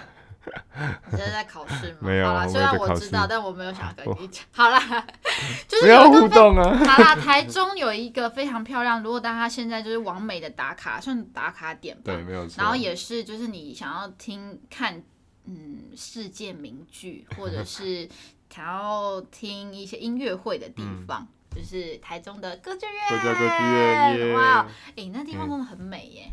[1.11, 1.97] 你现在在考试吗？
[2.01, 4.43] 没有，好啦，虽然我知道，但我没有想跟你讲。
[4.51, 4.79] 好啦，
[5.67, 6.77] 就是不要互动啊。
[6.85, 12.03] 好啦，台中有一个非常漂亮，如果大家现在就是完美的打卡，算打卡点吧。
[12.05, 12.55] 对，没有错。
[12.61, 15.01] 然后也是，就是你想要听看，
[15.45, 18.09] 嗯，世界名剧，或者是
[18.49, 23.21] 想要听一些音乐会的地方，嗯、就是台中的歌剧院。
[23.21, 26.31] 歌剧院，哇，哎、欸，那地方真的很美耶。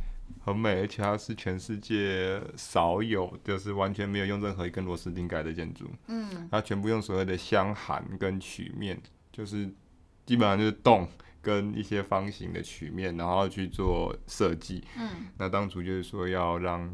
[0.48, 5.87] 嗯很美，而且它是全世界少有，就是完全没有用任何一根螺丝钉盖的建筑。
[6.06, 9.00] 嗯，它全部用所谓的箱涵跟曲面，
[9.32, 9.68] 就是
[10.26, 11.08] 基本上就是洞
[11.40, 14.84] 跟一些方形的曲面，然后去做设计。
[14.96, 16.90] 嗯，那当初就是说要让。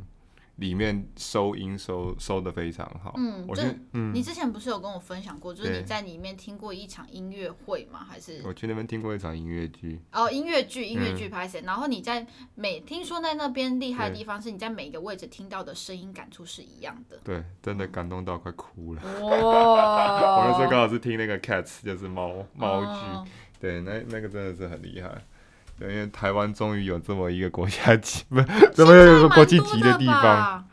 [0.57, 3.14] 里面收音收收的非常好。
[3.17, 8.07] 嗯，我觉得，嗯，你之前不是有跟我分享过，就是你在里面听过一场音乐会吗？
[8.09, 10.01] 还是我去那边听过一场音乐剧。
[10.12, 11.61] 哦，音乐剧，音乐剧拍摄。
[11.64, 17.19] 然后你在每听说在那边厉害的地方是你在每一个位置听到的声音感触是一样的。
[17.25, 19.03] 对，真的感动到快哭了。
[19.23, 20.38] 哇！
[20.38, 23.31] 我那时候刚好是听那个 Cats，就是猫猫剧。
[23.61, 25.25] 对，那那个真的是很厉害。
[25.79, 28.41] 对，因为台湾终于有这么一个国家级， 不，
[28.73, 30.65] 这么有一个国际级的地方，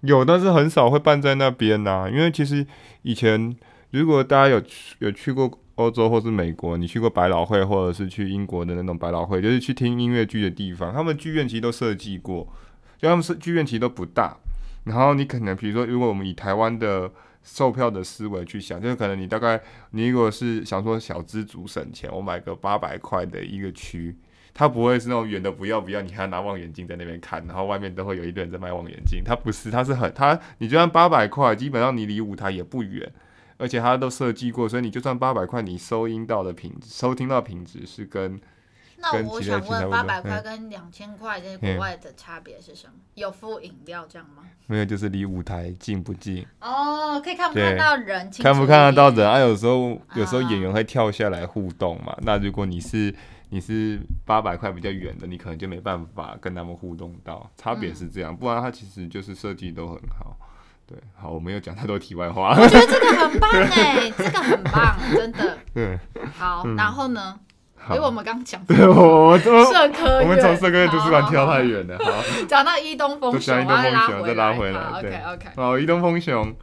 [0.00, 2.10] 有，但是很少会办在那边呐、啊。
[2.10, 2.66] 因为其实
[3.02, 3.56] 以前，
[3.90, 12.46] 如果大家有去有去过欧洲或是美国，你去过百老汇或者是去英国的那种百老汇，就是去听音乐剧的地方，他们剧院其实都设计过，
[12.98, 14.36] 就他们是剧院其实都不大。
[14.84, 17.10] 然后你可能比如说，如果我们以台湾的
[17.42, 19.58] 售票的思维去想，就是可能你大概
[19.92, 24.14] 你如果是想说小资族省钱，我买个八百块的一个区。
[24.52, 29.22] 它不会是那种远的不要不要，你还要拿望远镜在那边看，然后外面都会有一堆人在卖望远镜。
[29.24, 33.10] 它不是，它是很它，你就算八百块，基本上你离舞台也不远，
[33.56, 38.40] 而且它都设计过，所以你就算八百块，你收音到的品质、收听到品质是跟。
[39.02, 42.92] 那我想问，八百块跟两千块在国外的差别是什么？
[42.96, 44.42] 嗯、有附饮料这样吗？
[44.66, 46.46] 没有，就是离舞台近不近。
[46.60, 48.30] 哦，可以看不看到人？
[48.42, 49.38] 看不看得到人啊？
[49.38, 52.12] 有时候有时候演员会跳下来互动嘛。
[52.12, 53.14] 啊、那如果你是
[53.50, 57.50] 你是八百块比较远的，你可能就没办法跟他们互动到。
[57.56, 60.36] 差别是这样，嗯、不然它其实就是设计都很好。
[60.86, 62.50] 对，好，我没有讲太多题外话。
[62.50, 65.58] 我觉得这个 很棒哎，这个很棒，真的。
[65.74, 65.98] 对，
[66.36, 67.38] 好，嗯、然后呢？
[67.88, 71.98] 因为我们刚讲， 对，我社科，我们从社科院图书馆跳太远了。
[71.98, 72.12] 好，
[72.46, 74.80] 讲到伊东风雄，再拉回来。
[74.98, 75.48] OK OK。
[75.56, 76.54] 好，伊东风雄，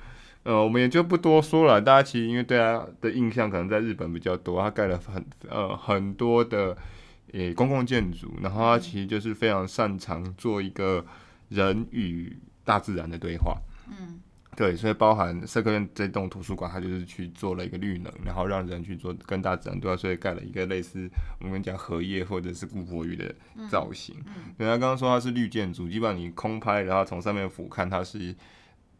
[0.48, 1.82] 呃，我们也就不多说了。
[1.82, 6.78] 大家其实因为对他的印象可能在日本比较多，他盖了很呃很多的
[7.34, 11.06] 呃公共建筑，然后他其实就是非常擅长做一个
[11.50, 13.58] 人与大自然的对话。
[13.90, 14.22] 嗯。
[14.56, 21.08] 对，所以包含社科院这栋图书馆，它就是去做了一个绿能，然后让人去做跟大自然对话，所以盖了一个类似
[21.40, 23.36] 我们讲荷叶或者是姑婆芋的
[23.70, 24.16] 造型。
[24.26, 28.36] 嗯嗯、对，他刚刚说它是绿建筑，基本上你空拍，然后从上面俯瞰，它是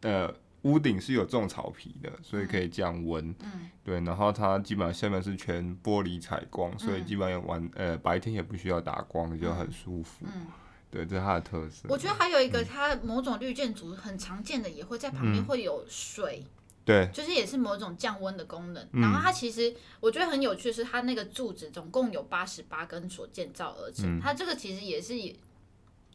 [0.02, 3.28] 呃屋顶是有种草皮的，所以可以降温。
[3.40, 10.24] 嗯、对，然后它基本上下面是全玻璃采光，所以基本上晚呃白天也不需要打光，就很舒服。
[10.26, 10.46] 嗯嗯
[10.90, 11.86] 对，这是它的特色。
[11.88, 16.50] 我觉得还有一个，它某种绿建筑很常见的，也会在旁边会有水，嗯、
[16.84, 18.82] 对，就是也是某种降温的功能。
[18.92, 25.14] 嗯、然后它其实我觉得很有趣的是，它那个柱子总共有八十八根所建造而成，嗯、它这个其实也是。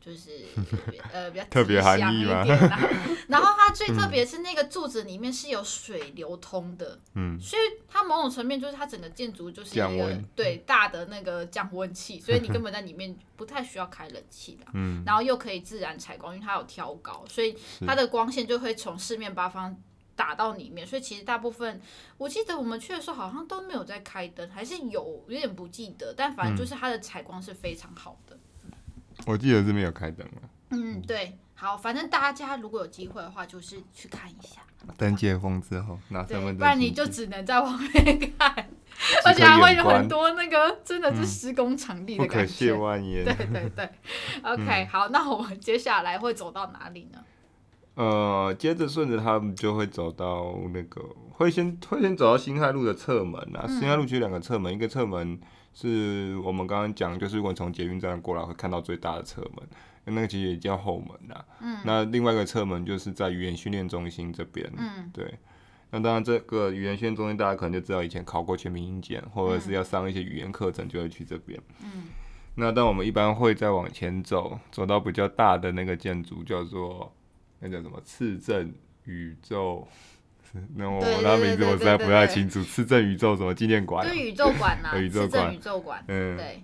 [0.05, 0.31] 就是
[1.13, 2.43] 呃比较特别含义嘛，
[3.29, 19.73] 然后它最特别是那个柱子里面是有水流通的，嗯，所以它某种层面就是它整个建筑就是一个对大的那个降温器，所以你根本在里面不太需要开冷气的，嗯，然后又可以自然采光，因为它有挑高，所以它的光线就会从四面八方
[20.17, 21.81] 打到里面，所以其实大部分
[22.17, 28.37] 我记得我们去的时候好像都没有在开灯，还是有有点不记得，但反正就是它的采光是非常好的。
[29.25, 30.41] 我记得是没有开灯了。
[30.69, 34.61] 嗯，对，好，反正大家如果有机会的话，就是去看一下。
[34.97, 38.53] 灯解封之后，拿身份证，不然你就只能在外面看，
[39.23, 42.71] 而且还会有很多那个真的是施工场地的感觉。
[42.71, 43.23] 不可亵玩焉。
[43.23, 43.89] 对对对，
[44.43, 47.19] OK，、嗯、好，那我们接下来会走到哪里呢？
[47.95, 53.67] 呃，接着顺着他们就会走到那个，会先会先走到新海路的侧门啊。
[53.67, 55.39] 辛亥、嗯、路其实有两个侧门，一个侧门。
[55.73, 59.67] 是我们刚刚讲，就是如果从捷运站过来会看到最大的侧门，
[60.05, 61.45] 那个其实也叫后门呐。
[61.61, 61.79] 嗯。
[61.83, 64.71] 那另外一个侧门就是在语言训练中心这边。
[64.77, 65.09] 嗯。
[65.11, 65.33] 对。
[65.89, 71.59] 那当然，这个语言训练中心大家可能就知道，以前考过全民英检，或者是要上一些语言课程，就会去这边。
[71.83, 72.05] 嗯。
[72.55, 77.11] 那但我们一般会再往前走，走到比较大的那个建筑，叫做
[77.59, 77.99] 那叫什么？
[78.03, 78.73] 次振
[79.05, 79.87] 宇宙。
[80.75, 84.07] 那我那名字我实在不太清楚，市政宇宙什么纪念馆？
[84.07, 86.03] 对，宇宙馆呐， 宇宙馆，宇宙馆。
[86.07, 86.63] 嗯，对，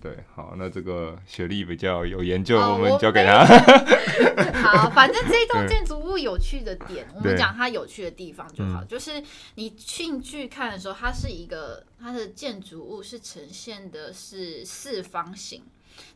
[0.00, 3.44] 对，好，那这个雪莉比较有研究，我们交给他。
[4.62, 8.84] 好，反正这栋建筑物有趣的点，我们讲它有趣的地方就好。
[8.84, 9.20] 就是
[9.56, 15.62] 你进去看的时候，它是一个它的建筑物是呈现的是四方形，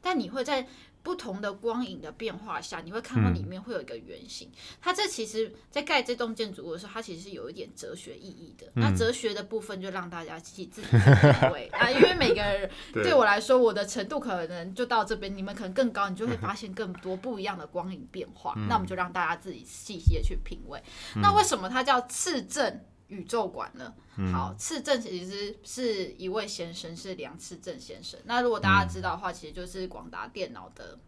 [0.01, 0.67] 但你会在。
[1.09, 4.47] 不同的光影的变化下，你会看到里面会有一个圆形。
[4.49, 8.66] 嗯、它这其实，在盖这栋建筑物的时候，它其实是有一点哲学意义的。
[8.75, 18.53] 嗯、那哲学的部分就让大家自己自己品味 啊，因为每个人 对我来说，我的程度可能就到这边，你们可能更高，你就会 发现更多不一样的光影变化。
[18.59, 20.79] 嗯、那我们就让大家自己细细的去品味。
[21.16, 23.94] 嗯、那为什么它叫次振宇宙馆了？
[24.16, 28.18] 嗯、好，次正其实是一位先生，是梁次正先生。
[28.25, 30.99] 那如果大家知道的话，嗯、其实就是广达电脑的，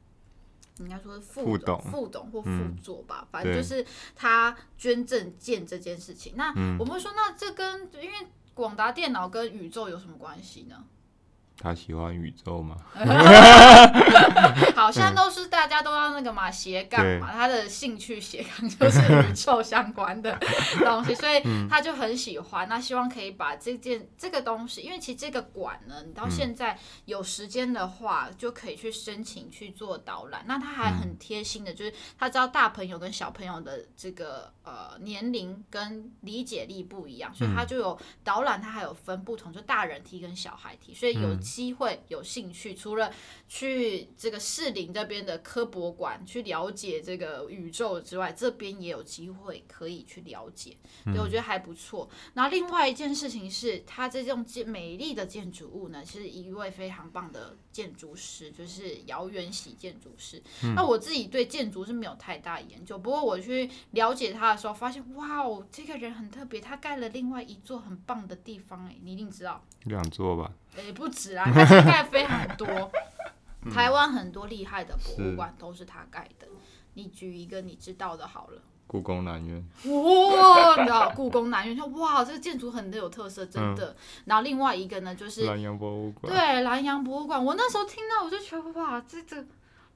[0.78, 2.50] 应该说是副董、副董或副
[2.82, 3.20] 座吧。
[3.22, 3.84] 嗯、反正就是
[4.14, 6.34] 他捐赠建这件事情。
[6.34, 10.84] 嗯、那我们会说，那这跟因为广达电脑跟宇宙有什么关系呢？
[11.62, 12.74] 他喜欢宇宙吗？
[14.74, 20.38] 好像都是大家都要那个嘛斜杠嘛，他的兴趣斜杠就是宇宙相关的
[20.78, 22.66] 东西，所以他就很喜欢。
[22.66, 30.42] 那希望可以把这件这个东西，因为其实这个馆呢，你到现在有时间的话，就可以去申请去做导览。
[30.46, 41.36] 那他还很贴心的，就是他知道大朋友跟小朋友的这个呃年龄跟理解力不一样，所以他就有导览，他还有分不同，就大人梯跟小孩梯，所以有。
[41.50, 43.12] 机会有兴趣，除了
[43.48, 52.08] 去这个士林这边的科博馆去了解这个宇宙之外，这边也有机会可以去了解，对，我觉得还不错。
[52.34, 60.40] 然后另外一件事情是，它这种建美丽的建筑物呢，是一位非常棒的建筑师，就是姚元喜建筑师。
[60.76, 70.52] 那我自己对建筑是没有太大研究，不过我去了解他的时候，发现哇哦，这个人很特别，他盖了另外一座很棒的地方，哎，你一定知道，两座吧？
[70.76, 72.90] 哎，不止啊，他盖非常多。
[73.70, 76.46] 台湾很多厉害的博物馆都是他盖的。
[76.94, 78.62] 你举一个你知道的好了。
[78.86, 79.56] 故宫南院。
[79.84, 83.94] 哇，你知道故宫南院，说哇，这个建筑很有特色，真的。
[84.24, 86.32] 然后另外一个呢，就是兰阳博物馆。
[86.32, 87.44] 对，南洋博物馆。
[87.44, 89.44] 我那时候听到，我就觉得哇，这这，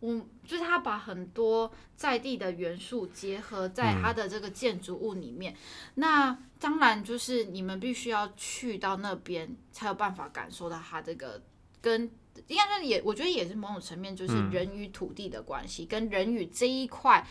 [0.07, 5.57] 我就是他把很多在地的元素结合在他的这个建筑物里面。
[5.95, 11.43] 那当然就是你们必须要去到那边，才有办法感受到他这个
[11.81, 12.11] 跟。
[12.49, 17.25] 应该说也，我觉得也是某种层面，就是人与土地的关系，嗯、跟人与这一块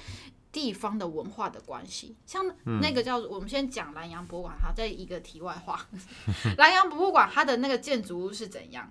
[0.50, 2.16] 地方的文化的关系。
[2.26, 2.42] 像
[2.80, 5.86] 那个叫，我们先讲南洋博物馆，哈，在一个题外话，
[6.58, 8.90] 南洋博物馆它的那个建筑物是怎样？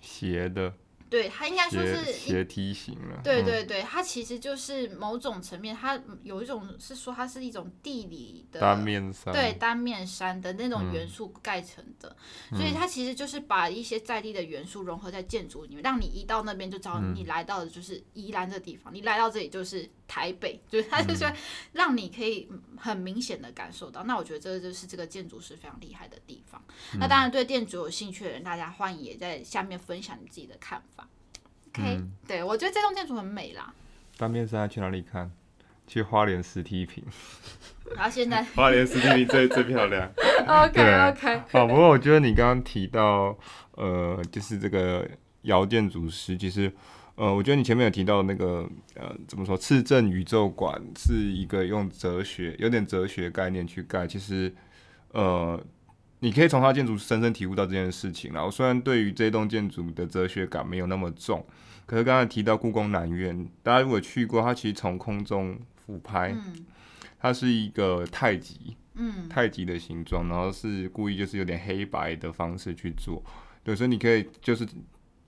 [0.00, 0.74] 斜的。
[1.10, 3.20] 对，它应该说是斜梯形了。
[3.24, 12.16] 对对对，它其实就是某种层面，它有一种是说它是一种地理的单面山，对单面山的那种元素盖成的，
[12.52, 21.24] 嗯、所以它其实就是把一些在地的元素融合在建筑里面，让你一到那边就知道你来到的就是宜兰的地方，嗯、你来到这里就是台北， 就是它就是
[21.72, 24.02] 让你可以很明显的感受到。
[24.02, 26.60] 那我觉得这就是这个建筑师非常厉害的地方。
[26.94, 31.08] 嗯、那当然，对建筑有兴趣的人，大家欢迎也在下面分享你自己的看法。
[31.68, 33.72] OK，、嗯、对，我觉得这栋建筑很美啦。
[34.16, 35.30] 单面山去哪里看？
[35.86, 37.04] 去花莲石梯坪。
[37.96, 40.08] 然后现在 花莲石梯坪最最漂亮。
[40.46, 41.42] OK OK。
[41.52, 43.36] 好，不过我觉得你刚刚提到，
[43.72, 45.08] 呃，就是这个
[45.42, 46.72] 姚建筑师，其实，
[47.20, 54.54] 呃，我觉得你前面有提到那个，呃，怎么说，次正宇宙馆是一个用哲学，有点哲学概念去盖，其实，
[55.12, 55.62] 呃。
[56.22, 58.30] 你可以从它建筑深深体悟到这件事情。
[58.34, 61.42] 然后，虽然对于这栋建筑的哲学感没有那么重，
[61.86, 66.36] 可是刚才提到故宫南院，大家如果去过，它其实从空中俯拍，
[67.18, 68.76] 它是一个太极，
[69.30, 73.24] 太极的形状，然后是故意就是有点黑白的方式去做，
[73.64, 74.66] 对，所以你可以就是。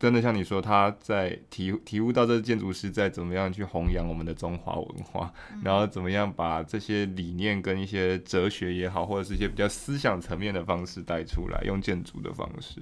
[0.02, 12.80] 真的像你说，他在体体悟到这个建筑师在怎么样去弘扬我们的中华文化，嗯、然后怎么样把这些理念跟一些哲学也好，或者是一些比较思想层面的方式带出来，用建筑的方式。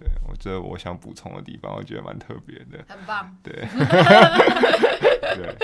[0.00, 2.82] 对，我这我想补充的地方，我觉得蛮特别的。
[2.88, 3.36] 很棒。
[3.44, 3.52] 对。
[5.36, 5.54] 对。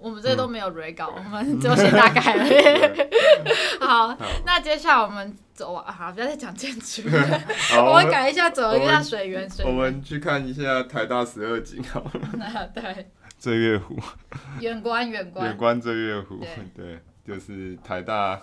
[0.00, 2.44] 我们这都没有 re 稿，嗯、我们就先大概了。
[3.84, 4.16] 好，
[4.46, 5.36] 那接下来我们。
[5.54, 5.92] 走啊！
[5.92, 7.40] 好，不要再讲建筑了。
[7.86, 9.48] 我们改一下，走一下水源。
[9.48, 9.64] 水。
[9.66, 12.66] 我们去看一下台大十二景好了。
[12.74, 13.10] 对。
[13.38, 13.94] 醉月湖。
[14.60, 15.46] 远观，远观。
[15.46, 16.40] 远观醉月湖，
[16.74, 18.40] 对，就是台大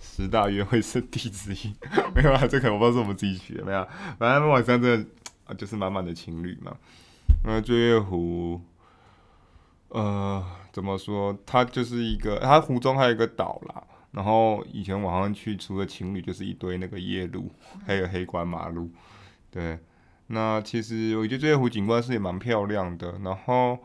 [0.00, 1.74] 十大约会圣地之一。
[2.14, 3.86] 没有啊，这可能我不知道是我们自己取的，没有。
[4.18, 5.10] 反正晚上真的
[5.46, 6.76] 啊，就是满满的情侣嘛。
[7.44, 8.60] 那醉月湖，
[9.88, 11.36] 呃，怎么说？
[11.46, 13.82] 它就是一个，它湖中还有一个岛啦。
[14.10, 17.52] 然后以前晚上去，除了情侣，就是一堆那个夜路，
[17.86, 18.90] 还有黑关马路。
[19.50, 19.78] 对，
[20.28, 23.18] 那其实我觉得醉月湖景观是也蛮漂亮的。
[23.22, 23.78] 然后，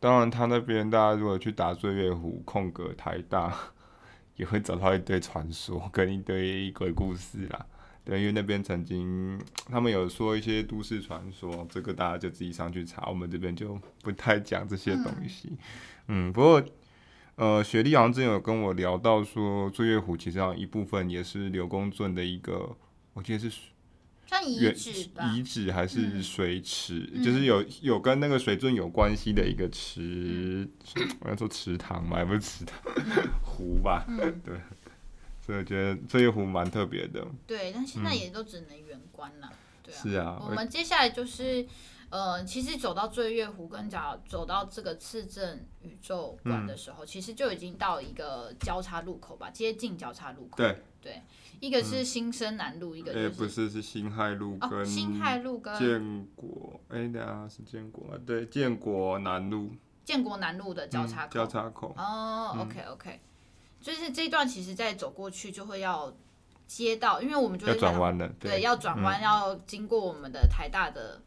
[0.00, 3.52] 当然他那边大家如果去打醉月湖空格太大，
[4.36, 7.66] 也会找到一堆传说 跟一堆鬼故事啦。
[8.04, 15.56] 对，因为那边曾经 他们有说一些都市传说，这个大家就自己上去查，我们这边就不太讲这些东西。
[16.08, 16.62] 嗯，不过。
[17.36, 22.76] 呃，雪莉好像之前有跟我聊到说，醉月湖其实上一部分也是刘公圳的一个，
[23.12, 23.50] 我记得是
[24.34, 32.76] 像遗址吧，遗址还是水池，嗯、就是有有跟那个水圳有关系的一个池，嗯、我要说池塘嘛，也不是池塘，
[33.42, 34.54] 湖吧，嗯、对，
[35.44, 37.24] 所以我觉得这一湖蛮特别的。
[37.46, 39.98] 对，但现在也都只能远观了，嗯、对啊。
[40.02, 41.66] 是啊，我们接下来就是。
[42.14, 50.56] 呃，其实走到醉月湖跟讲走到这个次正宇宙馆的时候，嗯、其实就已经到一个交叉路口吧，接近交叉路口。
[50.56, 51.20] 对对，
[51.58, 59.72] 一个是新生南路，嗯、一个就是、欸、不是是辛亥路跟辛亥路跟建国，哎、欸，等下是建国，对，建国南路，
[60.04, 61.30] 建国南路的交叉口。
[61.32, 61.94] 嗯、交叉口。
[61.96, 63.20] 哦、oh，OK OK，
[63.80, 66.16] 就是这一段，其实再走过去就会要
[66.68, 71.20] 接到，因为我们就会要转弯了，对，对，要转弯，嗯、要经过我们的台大的。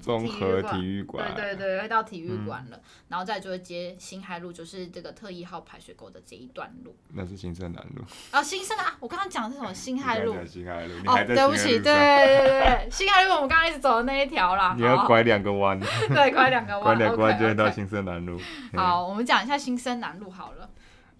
[0.00, 6.96] 综合体育馆，对对对，会到体育馆了，嗯、然后再就会接新海路，就是这个特一号排水沟的这一段路。
[7.12, 9.74] 那是新生南路啊，新生啊，我刚刚讲的是什么？
[9.74, 10.34] 新海路。
[10.46, 10.94] 新海路。
[11.06, 14.74] 哦，对不起，对对对，新海路我们刚刚一直走的那一条啦。
[14.78, 15.78] 你要拐两个弯。
[15.78, 16.82] 对，拐两个弯。
[16.82, 18.40] 拐两个弯就会到新生南路。
[18.74, 20.70] 好，我们讲一下新生南路好了。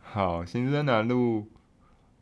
[0.01, 1.47] 好，新生南路，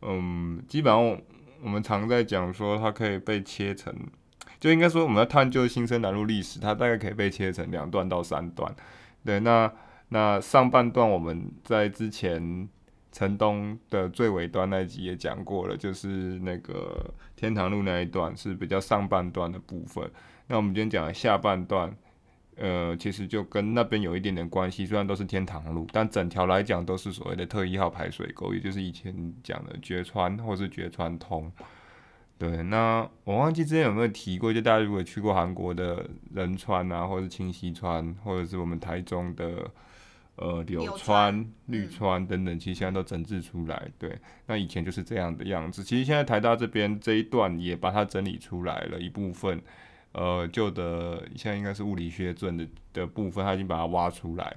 [0.02, 1.20] 嗯，基本上
[1.62, 3.94] 我们常在讲说它可以被切成。
[4.60, 8.74] 就应该说，我们要探究新生南路历史，它大概可以被切成两段到三段。
[9.24, 9.72] 对，那
[10.08, 12.68] 那上半段我们在之前
[13.12, 20.10] 城东的最尾端那一集也讲过了，就是那个天堂路那一段是比较上半段的部分。
[20.46, 21.94] 那我们今天讲的下半段，
[22.56, 31.52] 呃，其实就跟那边有一点点关系，虽然都是天堂路，但整条来讲都是所谓的特一号排水沟，也就是以前讲的绝川或是绝川通。
[32.38, 39.68] 对，那我忘记之前有没有提过，就大家如果去过韩国的仁川啊，或者是清溪川，或者是我们台中的
[40.36, 43.90] 呃柳川、绿川等等，其实现在都整治出来。
[43.98, 44.16] 对，
[44.46, 45.82] 那以前就是这样的样子。
[45.82, 49.60] 其实现在台大这边这一段也把它整理出来了一部分，
[50.12, 54.56] 呃，旧的现在应该是物理学圳的的部分，它已经把它挖出来，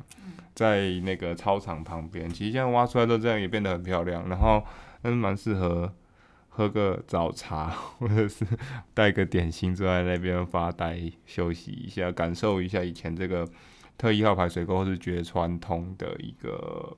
[0.54, 2.30] 在那个操场旁边。
[2.30, 4.64] 其实现在挖出来都这样，也变得很漂亮，然后
[5.02, 5.92] 嗯，蛮适合。
[6.62, 8.46] 喝个早茶， 或者是
[8.94, 13.50] 带个点心，坐在那边发呆休息一下，感受一下以前这个
[13.98, 16.96] 特一号排水沟或是绝川通的一个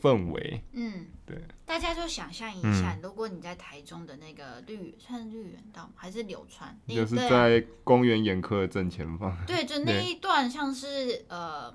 [0.00, 0.62] 氛围。
[0.72, 1.36] 嗯，对。
[1.66, 6.78] 大家就想象一下，嗯、如果你在台中的那个绿，算是绿园道还是柳川？
[6.86, 9.36] 就是在公园眼科的正前方。
[9.46, 11.74] 对，就那一段像是呃。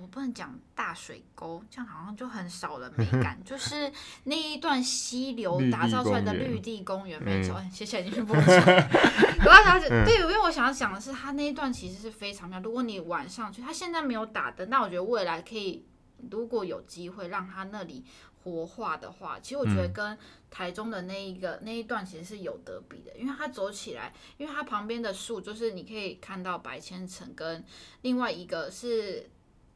[0.00, 3.36] 我不能讲大水沟，这样好像就很少了美感。
[3.44, 3.92] 就是
[4.24, 7.60] 那一段溪流打造出来的绿地公园，没错。
[7.72, 8.42] 谢谢你们播出。
[8.50, 12.60] 我要了解，对，因为我想要讲的是，它那一段其实是非常妙。
[12.60, 15.84] 如果你晚上去，它现在没有打灯，那我觉得未来可以，
[16.30, 18.04] 如果有机会让它那里
[18.44, 20.16] 活化的话，其实我觉得跟
[20.48, 27.64] 台中的那一个那一段其实是有得比的，因为它走起来，因为它旁边的树就是你可以看到白千层，跟
[28.02, 29.28] 另外一个是。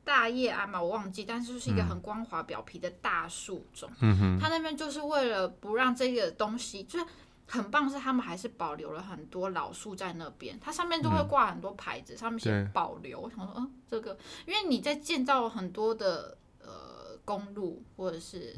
[0.04, 3.90] 大叶桉嘛，我忘记，但是就是一个很光滑表皮的大树种。
[4.00, 7.06] 嗯哼，它那边就是为了不让这个东西，就是
[7.46, 13.20] 很棒，是他们还是保留了很多老树在那边，它上面都会挂很多牌子，嗯、上面写保留。
[13.20, 18.54] 我想说，嗯，这个，因为你在建造很多的呃公路或者是。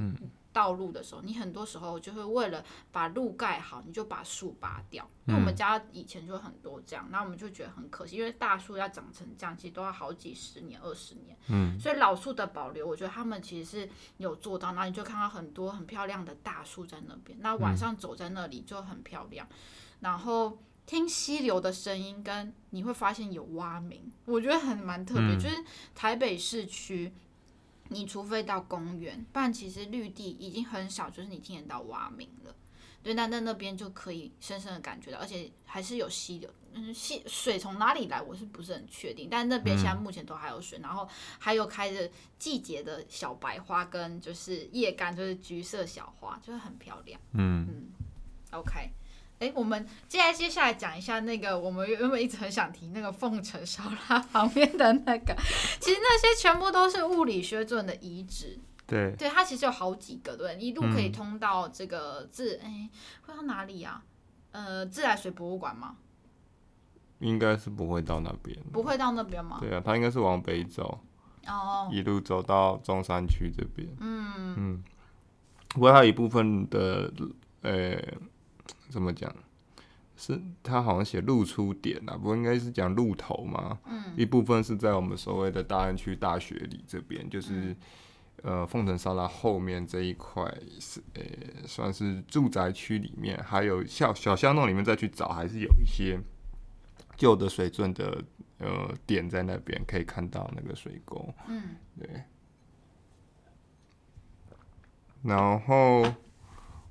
[0.55, 5.05] 嗯道路的时候，你很多时候就会为了把路盖好，你就把树拔掉。
[5.27, 11.37] 因为我们家以前就很多这样，那我们就觉得很可惜，因为大树要长成这样，其实都要好几十年、二十年。
[11.49, 14.71] 嗯，所以老树的保留，我觉得他们其实是有做到。
[14.73, 19.49] 那你就看到很多很漂亮的大树在那边，那晚上走在那里就很漂亮。
[19.99, 25.35] 然后听溪流的声音，跟你会发现有蛙鸣，我觉得很蛮特别。
[25.37, 25.65] 就是
[25.97, 27.13] 台北市区。
[27.89, 32.55] 你除非到公园，不然其实绿地已经很少，就是你听得到蛙鸣了。
[33.03, 39.29] 对，那那那边就可以深深的感觉到，而且还是有溪流，嗯，溪水从哪里来，我是不是很确定？
[39.31, 41.07] 但那边现在目前都还有水，嗯、然后
[41.39, 47.21] 还有开着季节的小白花，跟就是叶干，就是橘色小花，就是很漂亮。
[47.33, 47.93] 嗯嗯
[48.53, 48.91] ，OK。
[49.41, 55.35] 哎，我们接下来接下来讲一下那个，我们原本一直很想提那个凤城烧腊 旁边的那个，
[55.81, 58.59] 其实那些全部都是物理学准的遗址。
[58.87, 62.91] 对，对，它其实有好几个，对，一路可以通到这个自，哎、嗯，
[63.27, 64.03] 会到哪里、啊？
[64.53, 65.97] 呃，自来水博物馆吗？
[67.19, 68.57] 应该是不会到那边。
[68.73, 69.59] 不会到那边吗？
[69.61, 71.01] 对啊，它应该是往北走，
[71.47, 73.89] 哦，一路走到中山区这边。
[74.01, 74.85] 嗯嗯，
[75.69, 77.13] 不过它一部分的，
[77.63, 77.99] 呃。
[78.89, 79.35] 怎么讲？
[80.17, 83.77] 是他好像写露出点啊，不过应该是讲露头吗。
[83.85, 87.77] 嗯，一部分是在我们所谓的大安区大学里这边，就是、
[88.45, 90.45] 嗯、呃凤城沙拉后面这一块
[90.79, 96.21] 是呃、欸、算是住宅区里面，还有小小巷弄里面再去找，还是有一些
[97.17, 98.23] 旧的水圳的
[98.59, 101.35] 呃点在那边可以看到那个水沟。
[101.49, 102.23] 嗯，对。
[105.25, 106.05] 然后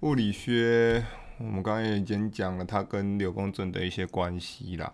[0.02, 1.06] 物理学。
[1.40, 4.94] 我们刚刚也已经讲了，它跟柳公正的一些关系啦，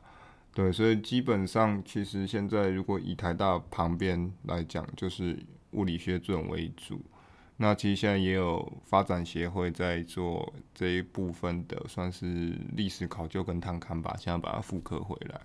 [0.53, 5.37] 对，所以基本上其实现在如果以台大旁边来讲，就是
[5.71, 7.01] 物理学准为主。
[7.57, 15.41] 那其实现在也有发展协会在做这一部分的，算是历史考究跟探勘吧，现在把它复刻回来。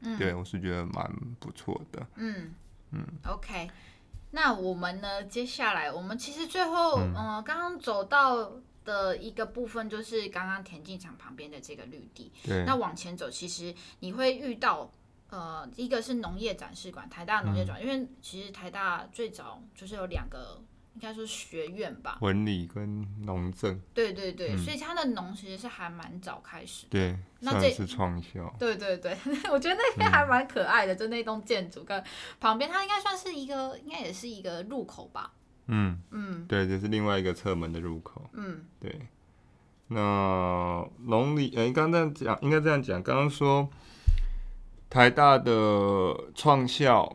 [0.00, 2.06] 嗯，对，我是觉得蛮不错的。
[2.16, 2.52] 嗯
[2.90, 3.70] 嗯，嗯，OK，
[4.32, 5.22] 那我们呢？
[5.24, 7.14] 接下来我们其实最后，嗯，
[7.44, 8.50] 刚刚、呃、走到。
[8.88, 14.90] 的一个部分就是刚刚田径场旁边的这个绿地，对那往前走，其实你会遇到
[15.28, 20.58] 呃，一个是农业展示馆，台大农业展，嗯、因为其实台大最早就是有两个，
[20.94, 23.78] 应该说学院吧，文理跟农政。
[23.92, 26.92] 对对对，嗯、所以它的农其实是还蛮早开始的。
[26.92, 28.56] 对，那这是创校。
[28.58, 29.14] 对对对，
[29.52, 32.02] 我觉得那边还蛮可爱的，嗯、就那栋建筑跟
[32.40, 35.34] 旁边，它应该算是一个，应该也是一个入口吧。
[35.68, 38.28] 嗯嗯，对，这、就是另外一个侧门的入口。
[38.34, 39.00] 嗯，对。
[39.88, 43.68] 那龙里，哎，刚刚这样讲，应该这样讲，刚刚说。
[44.90, 47.14] 台大的创校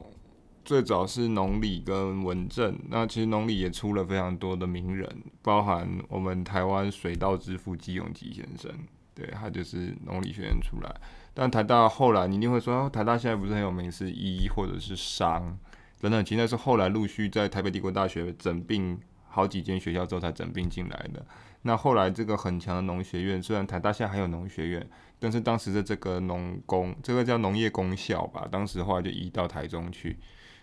[0.64, 5.10] 最早是农理跟文政，那其实农理也出了非常多的名人，
[5.42, 8.72] 包含我们台湾水稻之父季永吉先生，
[9.16, 11.02] 对，他就是农理学院出来。
[11.34, 15.58] 但台大后来你一定会说，台大现在不是很有名是医或者是商
[16.04, 19.00] 等等，其实那是后来陆续在台北帝国大学整并
[19.30, 21.26] 好几间学校之后才整并进来的。
[21.62, 24.86] 那后来这个很强的农学院，虽然台大现在还有农学院。
[25.18, 30.18] 但是当时的这个农工，这个叫农业工校吧，当时后来就移到台中去，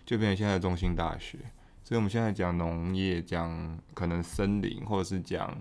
[0.05, 1.39] 就变成现在的中心大学。
[1.83, 5.57] 所以我们现在讲农业，讲可能森林或者是讲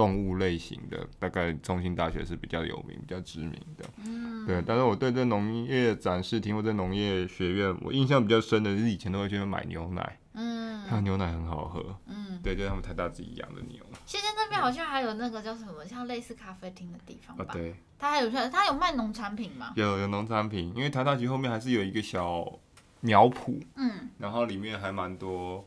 [0.00, 3.84] 动物类型的，大概中兴大学是比较有名、比较知名的。
[4.02, 4.46] 嗯。
[4.46, 10.18] 对，但是我对这农业展示厅或者农业学院，我印象比较深的是以前都会去买牛奶。
[10.32, 10.86] 嗯。
[10.88, 11.84] 它牛奶很好喝。
[12.06, 12.40] 嗯。
[12.42, 13.84] 对，就是他们台大自己养的牛。
[14.06, 17.44] 现在那边好像还有那个叫什么，像类似咖啡厅的地方吧？
[17.46, 17.74] 哦、对。
[17.98, 19.74] 它还有它有卖农产品吗？
[19.76, 22.50] 有有农产品，因为台大其实后面还是有一个小
[23.00, 25.62] 苗圃，嗯，然后里面还蛮多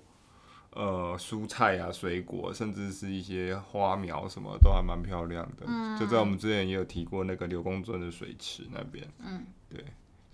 [0.76, 5.66] 呃蔬菜啊、水果，甚至是一些花苗，什么都还蛮漂亮的。
[5.68, 9.84] 嗯，就在我们之前也有提过那个刘公圳的水池那边，嗯，对，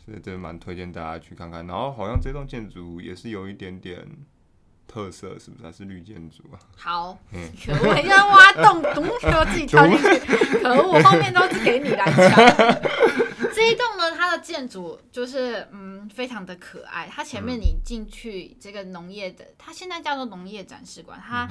[0.05, 1.65] 所以真的蛮推荐大家去看看。
[1.67, 4.07] 然后好像这栋建筑也是有一点点。
[4.91, 6.57] 特色是不是还是绿建筑啊？
[6.75, 7.93] 好，嗯、 可恶！
[7.93, 10.03] 人家挖洞，咚，给我自己跳进去。
[10.57, 12.27] 可恶，我后面都是给你来抢。
[13.59, 17.09] 这一栋呢，它的建筑就是嗯，非常的可爱。
[17.11, 21.21] 它前面你进去这个农业的，它现在叫做农业展示馆。
[21.21, 21.45] 它、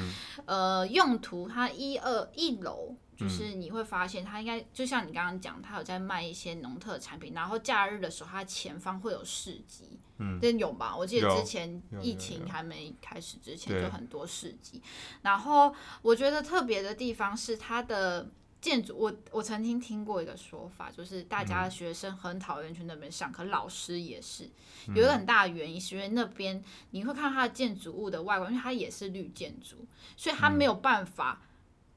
[0.47, 2.97] 嗯、呃用途，它一二一楼。
[3.15, 10.97] 就是你会发现，它应该就像你刚刚讲，它有在卖一些农特产品，然后假日的时候，它前方会有市集，嗯，这有吧？
[10.97, 14.81] 我记得之前疫情还没开始之前就很多市集。
[15.21, 18.31] 然后我觉得特别的地方是它的
[18.61, 24.51] 建筑，我我曾经听过一个说法，就是大家的学生很讨厌去那边上课，老师也是
[24.89, 29.87] 有一个很大的原因，是因为那边你会看到它的建筑物的外观，因为它也是绿建筑，
[30.17, 31.43] 所以它没有办法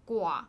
[0.05, 0.47] 挂。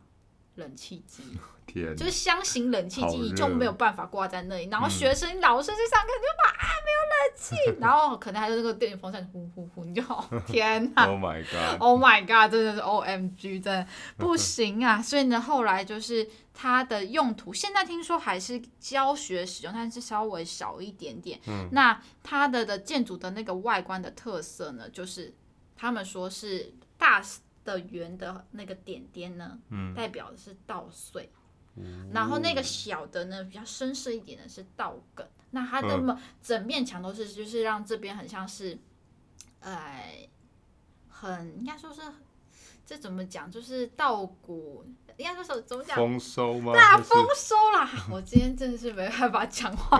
[0.55, 1.23] 冷气机，
[1.65, 4.69] 天就是箱型冷气机，你就没有办法挂在那里。
[4.69, 12.51] 然后学生、嗯、老师去上课就把啊没有冷气，然后可能还有那个电风扇呼呼呼，你就好 天哪！Oh my god！Oh my god！
[12.51, 13.87] 真的是 OMG，真的
[14.17, 15.01] 不行啊！
[15.01, 21.39] 所以呢，后来就是它的用途，现在听说还是教学使用，但是稍微少一点点。
[21.47, 25.33] 嗯、那它的的建筑的那个外观的特色呢，就是
[25.75, 27.23] 他们说是大。
[27.63, 31.29] 的圆的那个点点呢，嗯、代表的是稻穗，
[31.75, 35.25] 嗯、然后那个小的呢，比较深色一点的是稻梗。
[35.51, 38.75] 那它的整面墙都是，就是让这边很像是，
[39.59, 40.27] 哎，
[41.07, 42.01] 很应该说是，
[42.85, 43.51] 这怎么讲？
[43.51, 44.83] 就是稻谷，
[45.15, 45.95] 应该说是怎么讲？
[45.95, 46.73] 丰收吗？
[46.73, 47.87] 大丰收啦！
[48.11, 49.99] 我今天真的是没办法讲话，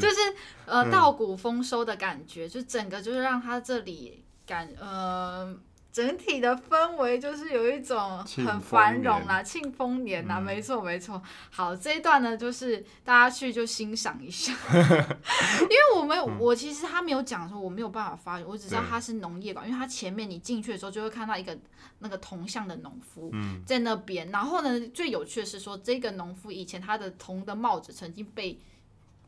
[0.00, 0.16] 就是
[0.64, 5.54] 呃稻谷丰收的感觉，嗯、就整个就是让它这里感呃。
[5.92, 11.20] 整体的氛围就是有一种很繁荣啦，庆丰年呐，没错没错。
[11.50, 21.58] 好，这一段呢，就是大家去就欣赏一下， 因为我没有，我其实他没有讲说我没有办法发言，我只知道他是农业馆，因为他前面你进去的时候就会看到一个
[21.98, 23.32] 那个铜像的农夫
[23.66, 28.58] 在那边，然后呢，最有趣的是说这个农夫以前他的铜的帽子曾经被。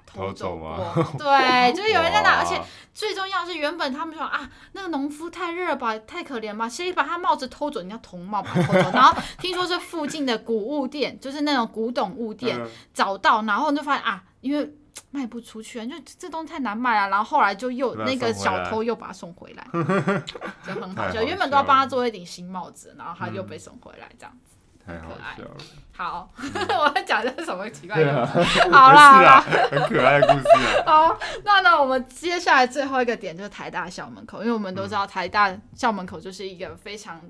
[0.06, 2.60] 偷走吗， 对，就是有人在那，而且
[2.92, 7.80] 最重要是原本他们说啊，那个农夫太热吧，太可怜吧，谁把他帽子偷走？
[7.80, 8.90] 人家铜帽把他偷走。
[8.92, 12.60] 然后听说是附近的古物店，就是那种古董物店
[12.92, 14.74] 找到，然后就发现啊，因为
[15.10, 17.08] 卖不出去，就这东西太难卖了。
[17.08, 19.66] 然后后来就又那个小偷又把他送回来，
[20.66, 21.22] 就很好 笑。
[21.22, 24.51] 原本都要帮他做一顶新帽子，然后他又被送回来这样子。
[24.86, 25.56] 太好笑了。
[25.94, 28.26] 好， 我要讲的是什么奇怪的？
[28.70, 30.48] 好啦，很可爱的故事
[30.84, 30.84] 啊。
[31.08, 37.20] 好，那那，我们接下来最后一个点就是台大校门口，因为我们都知道台大校门口就是一个非常。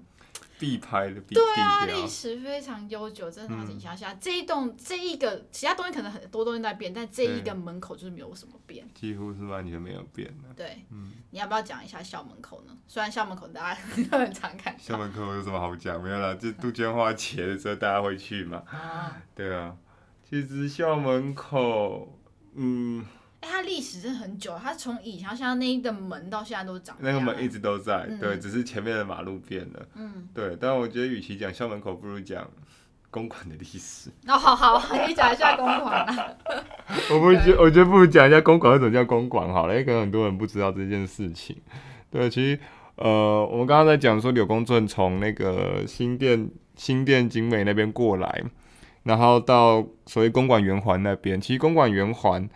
[0.62, 3.54] 必拍的必，对啊，历史非常悠久，真的。
[3.64, 10.54] 你想想，这一栋这一个，其他东西可能很多东西在变，但这一个门口就是没有什么变，几乎是完全没有变的。
[10.54, 12.78] 对，嗯，你要不要讲一下校门口呢？
[12.86, 14.78] 虽然校门口大家 都很常看。
[14.78, 16.00] 校门口有什么好讲？
[16.00, 18.62] 没有啦，就杜鹃花节的时候大家会去嘛。
[18.70, 19.20] 啊。
[19.34, 19.76] 对啊，
[20.30, 22.20] 其实校门口，
[22.54, 23.04] 嗯，
[23.42, 26.96] 哎、欸，它历史真的很久，它从以前像那一个门到现在都长。
[27.00, 29.86] 那个门一直都在，嗯、对，只是前面的马路变了。
[29.96, 30.56] 嗯，对。
[30.60, 32.48] 但我觉得，与其讲校门口，不如讲
[33.10, 34.10] 公馆的历史。
[34.28, 36.28] 哦，好好，你讲一下公馆啊。
[37.10, 41.56] 我不觉，我觉得不如讲一下公馆为什么叫公馆好了，因为可能很多人不知道这件事情。
[42.10, 42.60] 对，其实
[42.94, 48.44] 呃，我们刚刚在讲说柳公圳从那个新店、新店景美那边过来，
[49.02, 52.48] 然后到所谓公馆圆环那边，其实公馆圆环。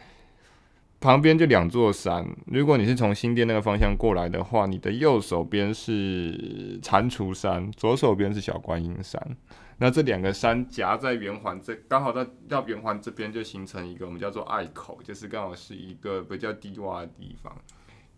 [1.07, 9.37] 旁边就两座山，如果你是从新店那个方向过来的话，你的右手边是蟾蜍山，左手边是小观音山。
[9.79, 17.57] 那这两个山夹在圆环这，刚好到到圆环这边就形成一个我们叫做隘口，就是刚好是一个比较低洼的地方。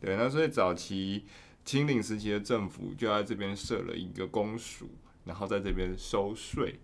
[0.00, 1.26] 对，那所以早期
[1.66, 4.88] 清领时期的政府就在这边设了一个公署，
[5.26, 6.80] 然后在这边收税。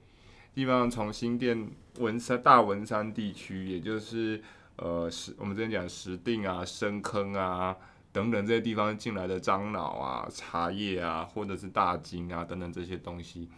[0.54, 1.66] 基本上从新店
[1.98, 4.42] 文山大文山地区，也就是。
[4.76, 7.76] 呃，石我们之前讲石定啊、深坑啊
[8.12, 13.48] 等等这些地方进来的樟脑啊、茶叶啊，或者是大金啊等等这些东西，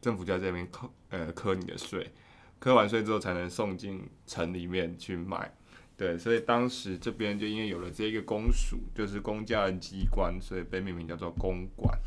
[0.00, 2.10] 政府就在这边扣呃扣你的税，
[2.58, 5.52] 扣完税之后才能送进城里面去卖。
[5.96, 11.98] 对，所以当时这边就因为有了这个公署，就是公家的机关，所以被命名叫做公馆。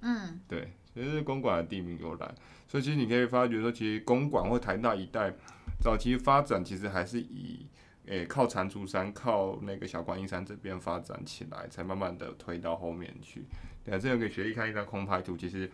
[0.00, 2.34] 嗯，对，所以是公馆的地名由来。
[2.66, 5.32] 所以其实你可以发觉说，其实公馆或台大一带
[5.80, 7.66] 早期发展其实还是以
[8.06, 13.44] 诶、欸，靠蟾蜍山，靠那个小观音山这边发展起来，才慢慢的推到后面去。
[13.84, 15.36] 对啊，这个给学弟看一张空拍图。
[15.36, 15.68] 其实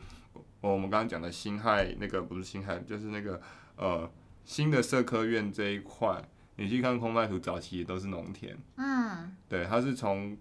[0.62, 3.38] 我们刚刚讲的辛亥那个不是辛亥，就是那个
[3.76, 4.10] 呃
[4.46, 6.26] 新的社科院这一块，
[6.56, 8.56] 你去看空拍图，早期也都是农田。
[8.76, 9.36] 嗯。
[9.46, 10.34] 对，它是从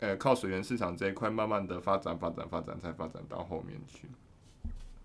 [0.00, 4.06] 呃靠水源市场这一块慢慢的发展、发展、发展，才发展到后面去。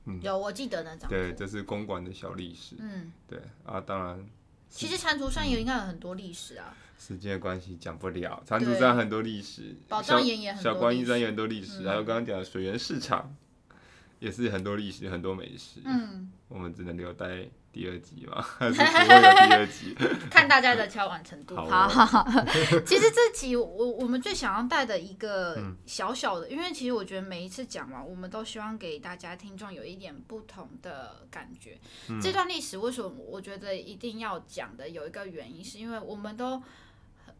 [0.06, 1.10] 嗯，有我记得那张。
[1.10, 2.76] 对，这是公馆的小历史。
[2.80, 3.14] 嗯。
[3.26, 4.26] 对啊，当然。
[4.74, 6.76] 其实蟾蜍山也应该有很多历史啊。
[6.98, 13.36] 时间的关系讲不了，蟾蜍山很多历史，宝藏岩也很多，小观音山也很多历史，嗯、还有刚刚讲的水源市场，
[14.20, 15.82] 也是很多历史，很多美食。
[15.86, 17.48] 嗯，我们只能留待。
[17.74, 19.96] 第二集吧， 还是不会有第二集？
[20.30, 21.56] 看大家的敲完程度。
[21.66, 22.42] 好，好，好，
[22.86, 25.58] 其实这集我我们最想要带的一个
[25.88, 31.80] 小小的，嗯、因为其实我觉得每一次讲完，我们都希望给大家听众有一点不同的感觉。
[32.10, 34.88] 嗯、这段历史为什么我觉得一定要讲的？
[34.88, 36.62] 有一个原因，是因为我们都。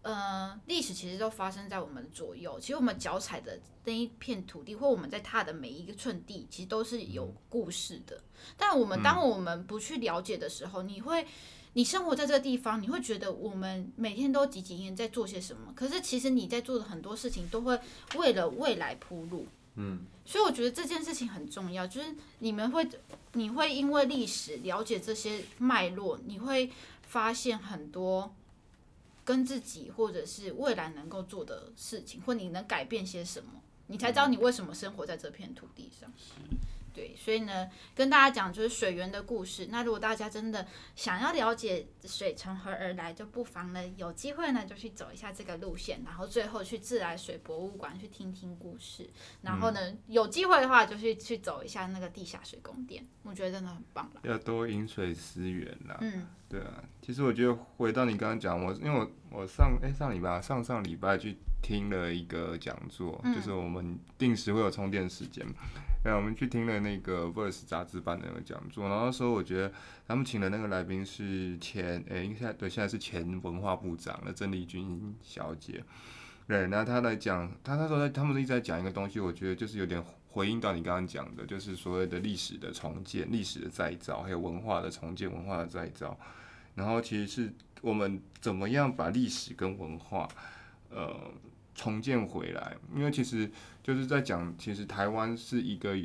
[0.04, 2.60] 呃，历史其实都发生在我们左右。
[2.60, 8.22] 其实我们脚踩的那一片土地，或我们在踏的每一个寸地，其实都是有故事的。
[8.58, 11.26] 但我们当我们不去了解的时候，你会，
[11.72, 15.72] 你生活在这个地方，你会觉得我们每天都汲汲营营在做些什么。
[15.74, 17.80] 可是其实你在做的很多事情，都会
[18.16, 19.48] 为了未来铺路。
[19.76, 22.86] 嗯，所以我觉得这件事情很重要，就是你们会，
[23.32, 26.70] 你会因为历史了解这些脉络，你会
[27.04, 28.36] 发现很多。
[29.26, 36.12] 跟自己或者是未来能够做的事情，或你能改变些什么，你才知道你为什么生活在这片土地上。
[36.94, 39.68] 对，所以呢，跟大家讲就是水源的故事。
[39.72, 49.10] 那如果大家真的想要了解水从何而来，就不妨呢有机会呢就去走一下这个路线，然后最后去自来水博物馆去听听故事。
[49.42, 54.22] 然后呢，嗯、有机会的话就去去走一下那个地下水宫殿，我觉得真的很棒了。
[54.24, 55.98] 要多饮水思源啦。
[56.02, 56.84] 嗯，对啊。
[57.02, 65.46] 其实我觉得回到你刚刚讲，我因为我我上哎、欸、上礼拜上上礼拜去听了一个讲座，嗯、就是我们定时会有充电时间。
[66.04, 69.72] 对，我们去听了那个《Verse》杂志版的那个讲座，然后说我觉得
[70.06, 75.82] 他们请的那个来宾是前，诶、欸，现在对，现在是前文化部长的郑丽君小姐。
[76.46, 86.20] 对，那他来讲，他那时候在，他们一直在讲一个东西，我觉得就是有点回应到你刚刚讲的，就是所谓的历史的重建、历史的再造，还有文化的重建、文化的再造。
[86.76, 90.28] 然后其实是我们怎么样把历史跟文化，
[90.90, 91.32] 呃。
[91.76, 93.50] 重建回来，因为其实
[93.82, 95.98] 就是在讲，其实台湾是一个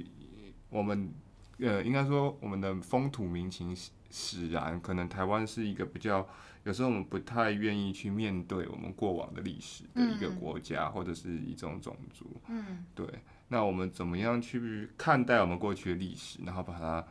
[0.70, 1.12] 我们
[1.58, 3.76] 呃，应该说我们的风土民情
[4.10, 6.26] 使然，可能台湾是一个比较
[6.64, 12.40] 有时候我们不太愿意去面对我们过往的历史的一个国家，嗯、或者是一种种族。
[12.48, 13.06] 嗯，对。
[13.48, 17.04] 那我们怎么样去看待我们过去的历史，然后把它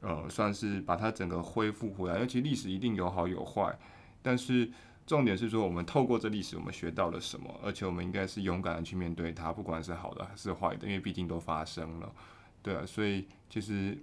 [0.00, 2.18] 呃，算是把它整个恢复回来？
[2.18, 3.78] 尤其历史一定有好有坏，
[4.22, 4.70] 但是。
[5.06, 7.60] 重点是说，我们透过这历史，我们学到了什么？
[7.62, 12.12] 而且我们应该是勇敢的去面对它，不管是好的还是坏的，因为毕竟都发生了，
[12.62, 12.84] 对啊。
[12.84, 13.96] 所以其实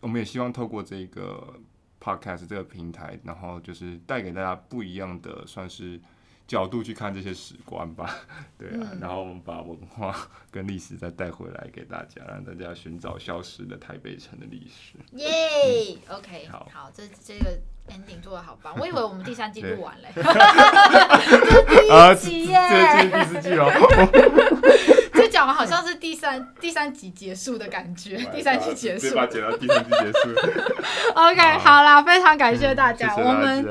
[0.00, 1.54] 我们也希望透过这个
[2.00, 6.00] podcast 这个平台，然后就是带给大家不一样的，算是。
[6.50, 8.12] 角度去看这些史观吧，
[8.58, 10.12] 对啊，嗯、然后我们把文化
[10.50, 14.98] 跟历史再带回来给大家，让大家寻找消失的台北城的历史。
[15.12, 15.28] 耶、
[16.08, 17.56] 嗯、，OK，好，好，这这个
[17.90, 20.08] ending 做的好棒，我以为我们第三季录完嘞，
[22.16, 23.70] 第一集耶，这是第四季哦。
[25.12, 30.30] 这讲完好像是第三第三集结束的感觉，第三集结束，把剪到第三集结束。
[31.14, 33.66] OK，好啦，非常感谢大家，我们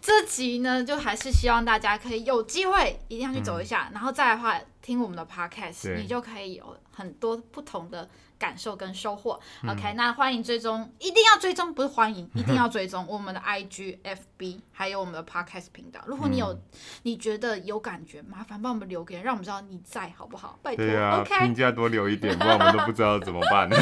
[0.00, 8.08] 这集呢，就还是希望大家可以有机会一定要去走一下，嗯、然后再来的话听我们的 Podcast，你就可以有很多不同的。
[8.38, 16.00] 感受跟收获，OK，那欢迎追踪，一定要追踪，不是欢迎， 一定要追踪我们的 IG、FB，还有我们的 Podcast 频道。
[16.06, 16.60] 如果你有，嗯、
[17.04, 20.58] 你觉得有感觉，麻烦帮我们留言，让我们知道你在，好不好？
[20.62, 23.68] 拜托，啊，OK，评价多留一点，不然我们都不知道怎么办。
[23.70, 23.76] 我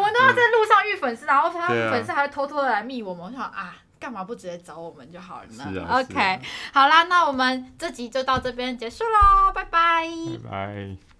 [0.00, 5.84] 们都要在路上遇粉丝，然后他粉丝还会偷偷的来密我们，我想啊，干嘛不直接找我们就好了呢？
[5.84, 6.40] 啊，OK，
[6.72, 10.08] 好啦，那我们这集就到这边结束喽，拜拜，
[10.42, 11.08] 拜拜。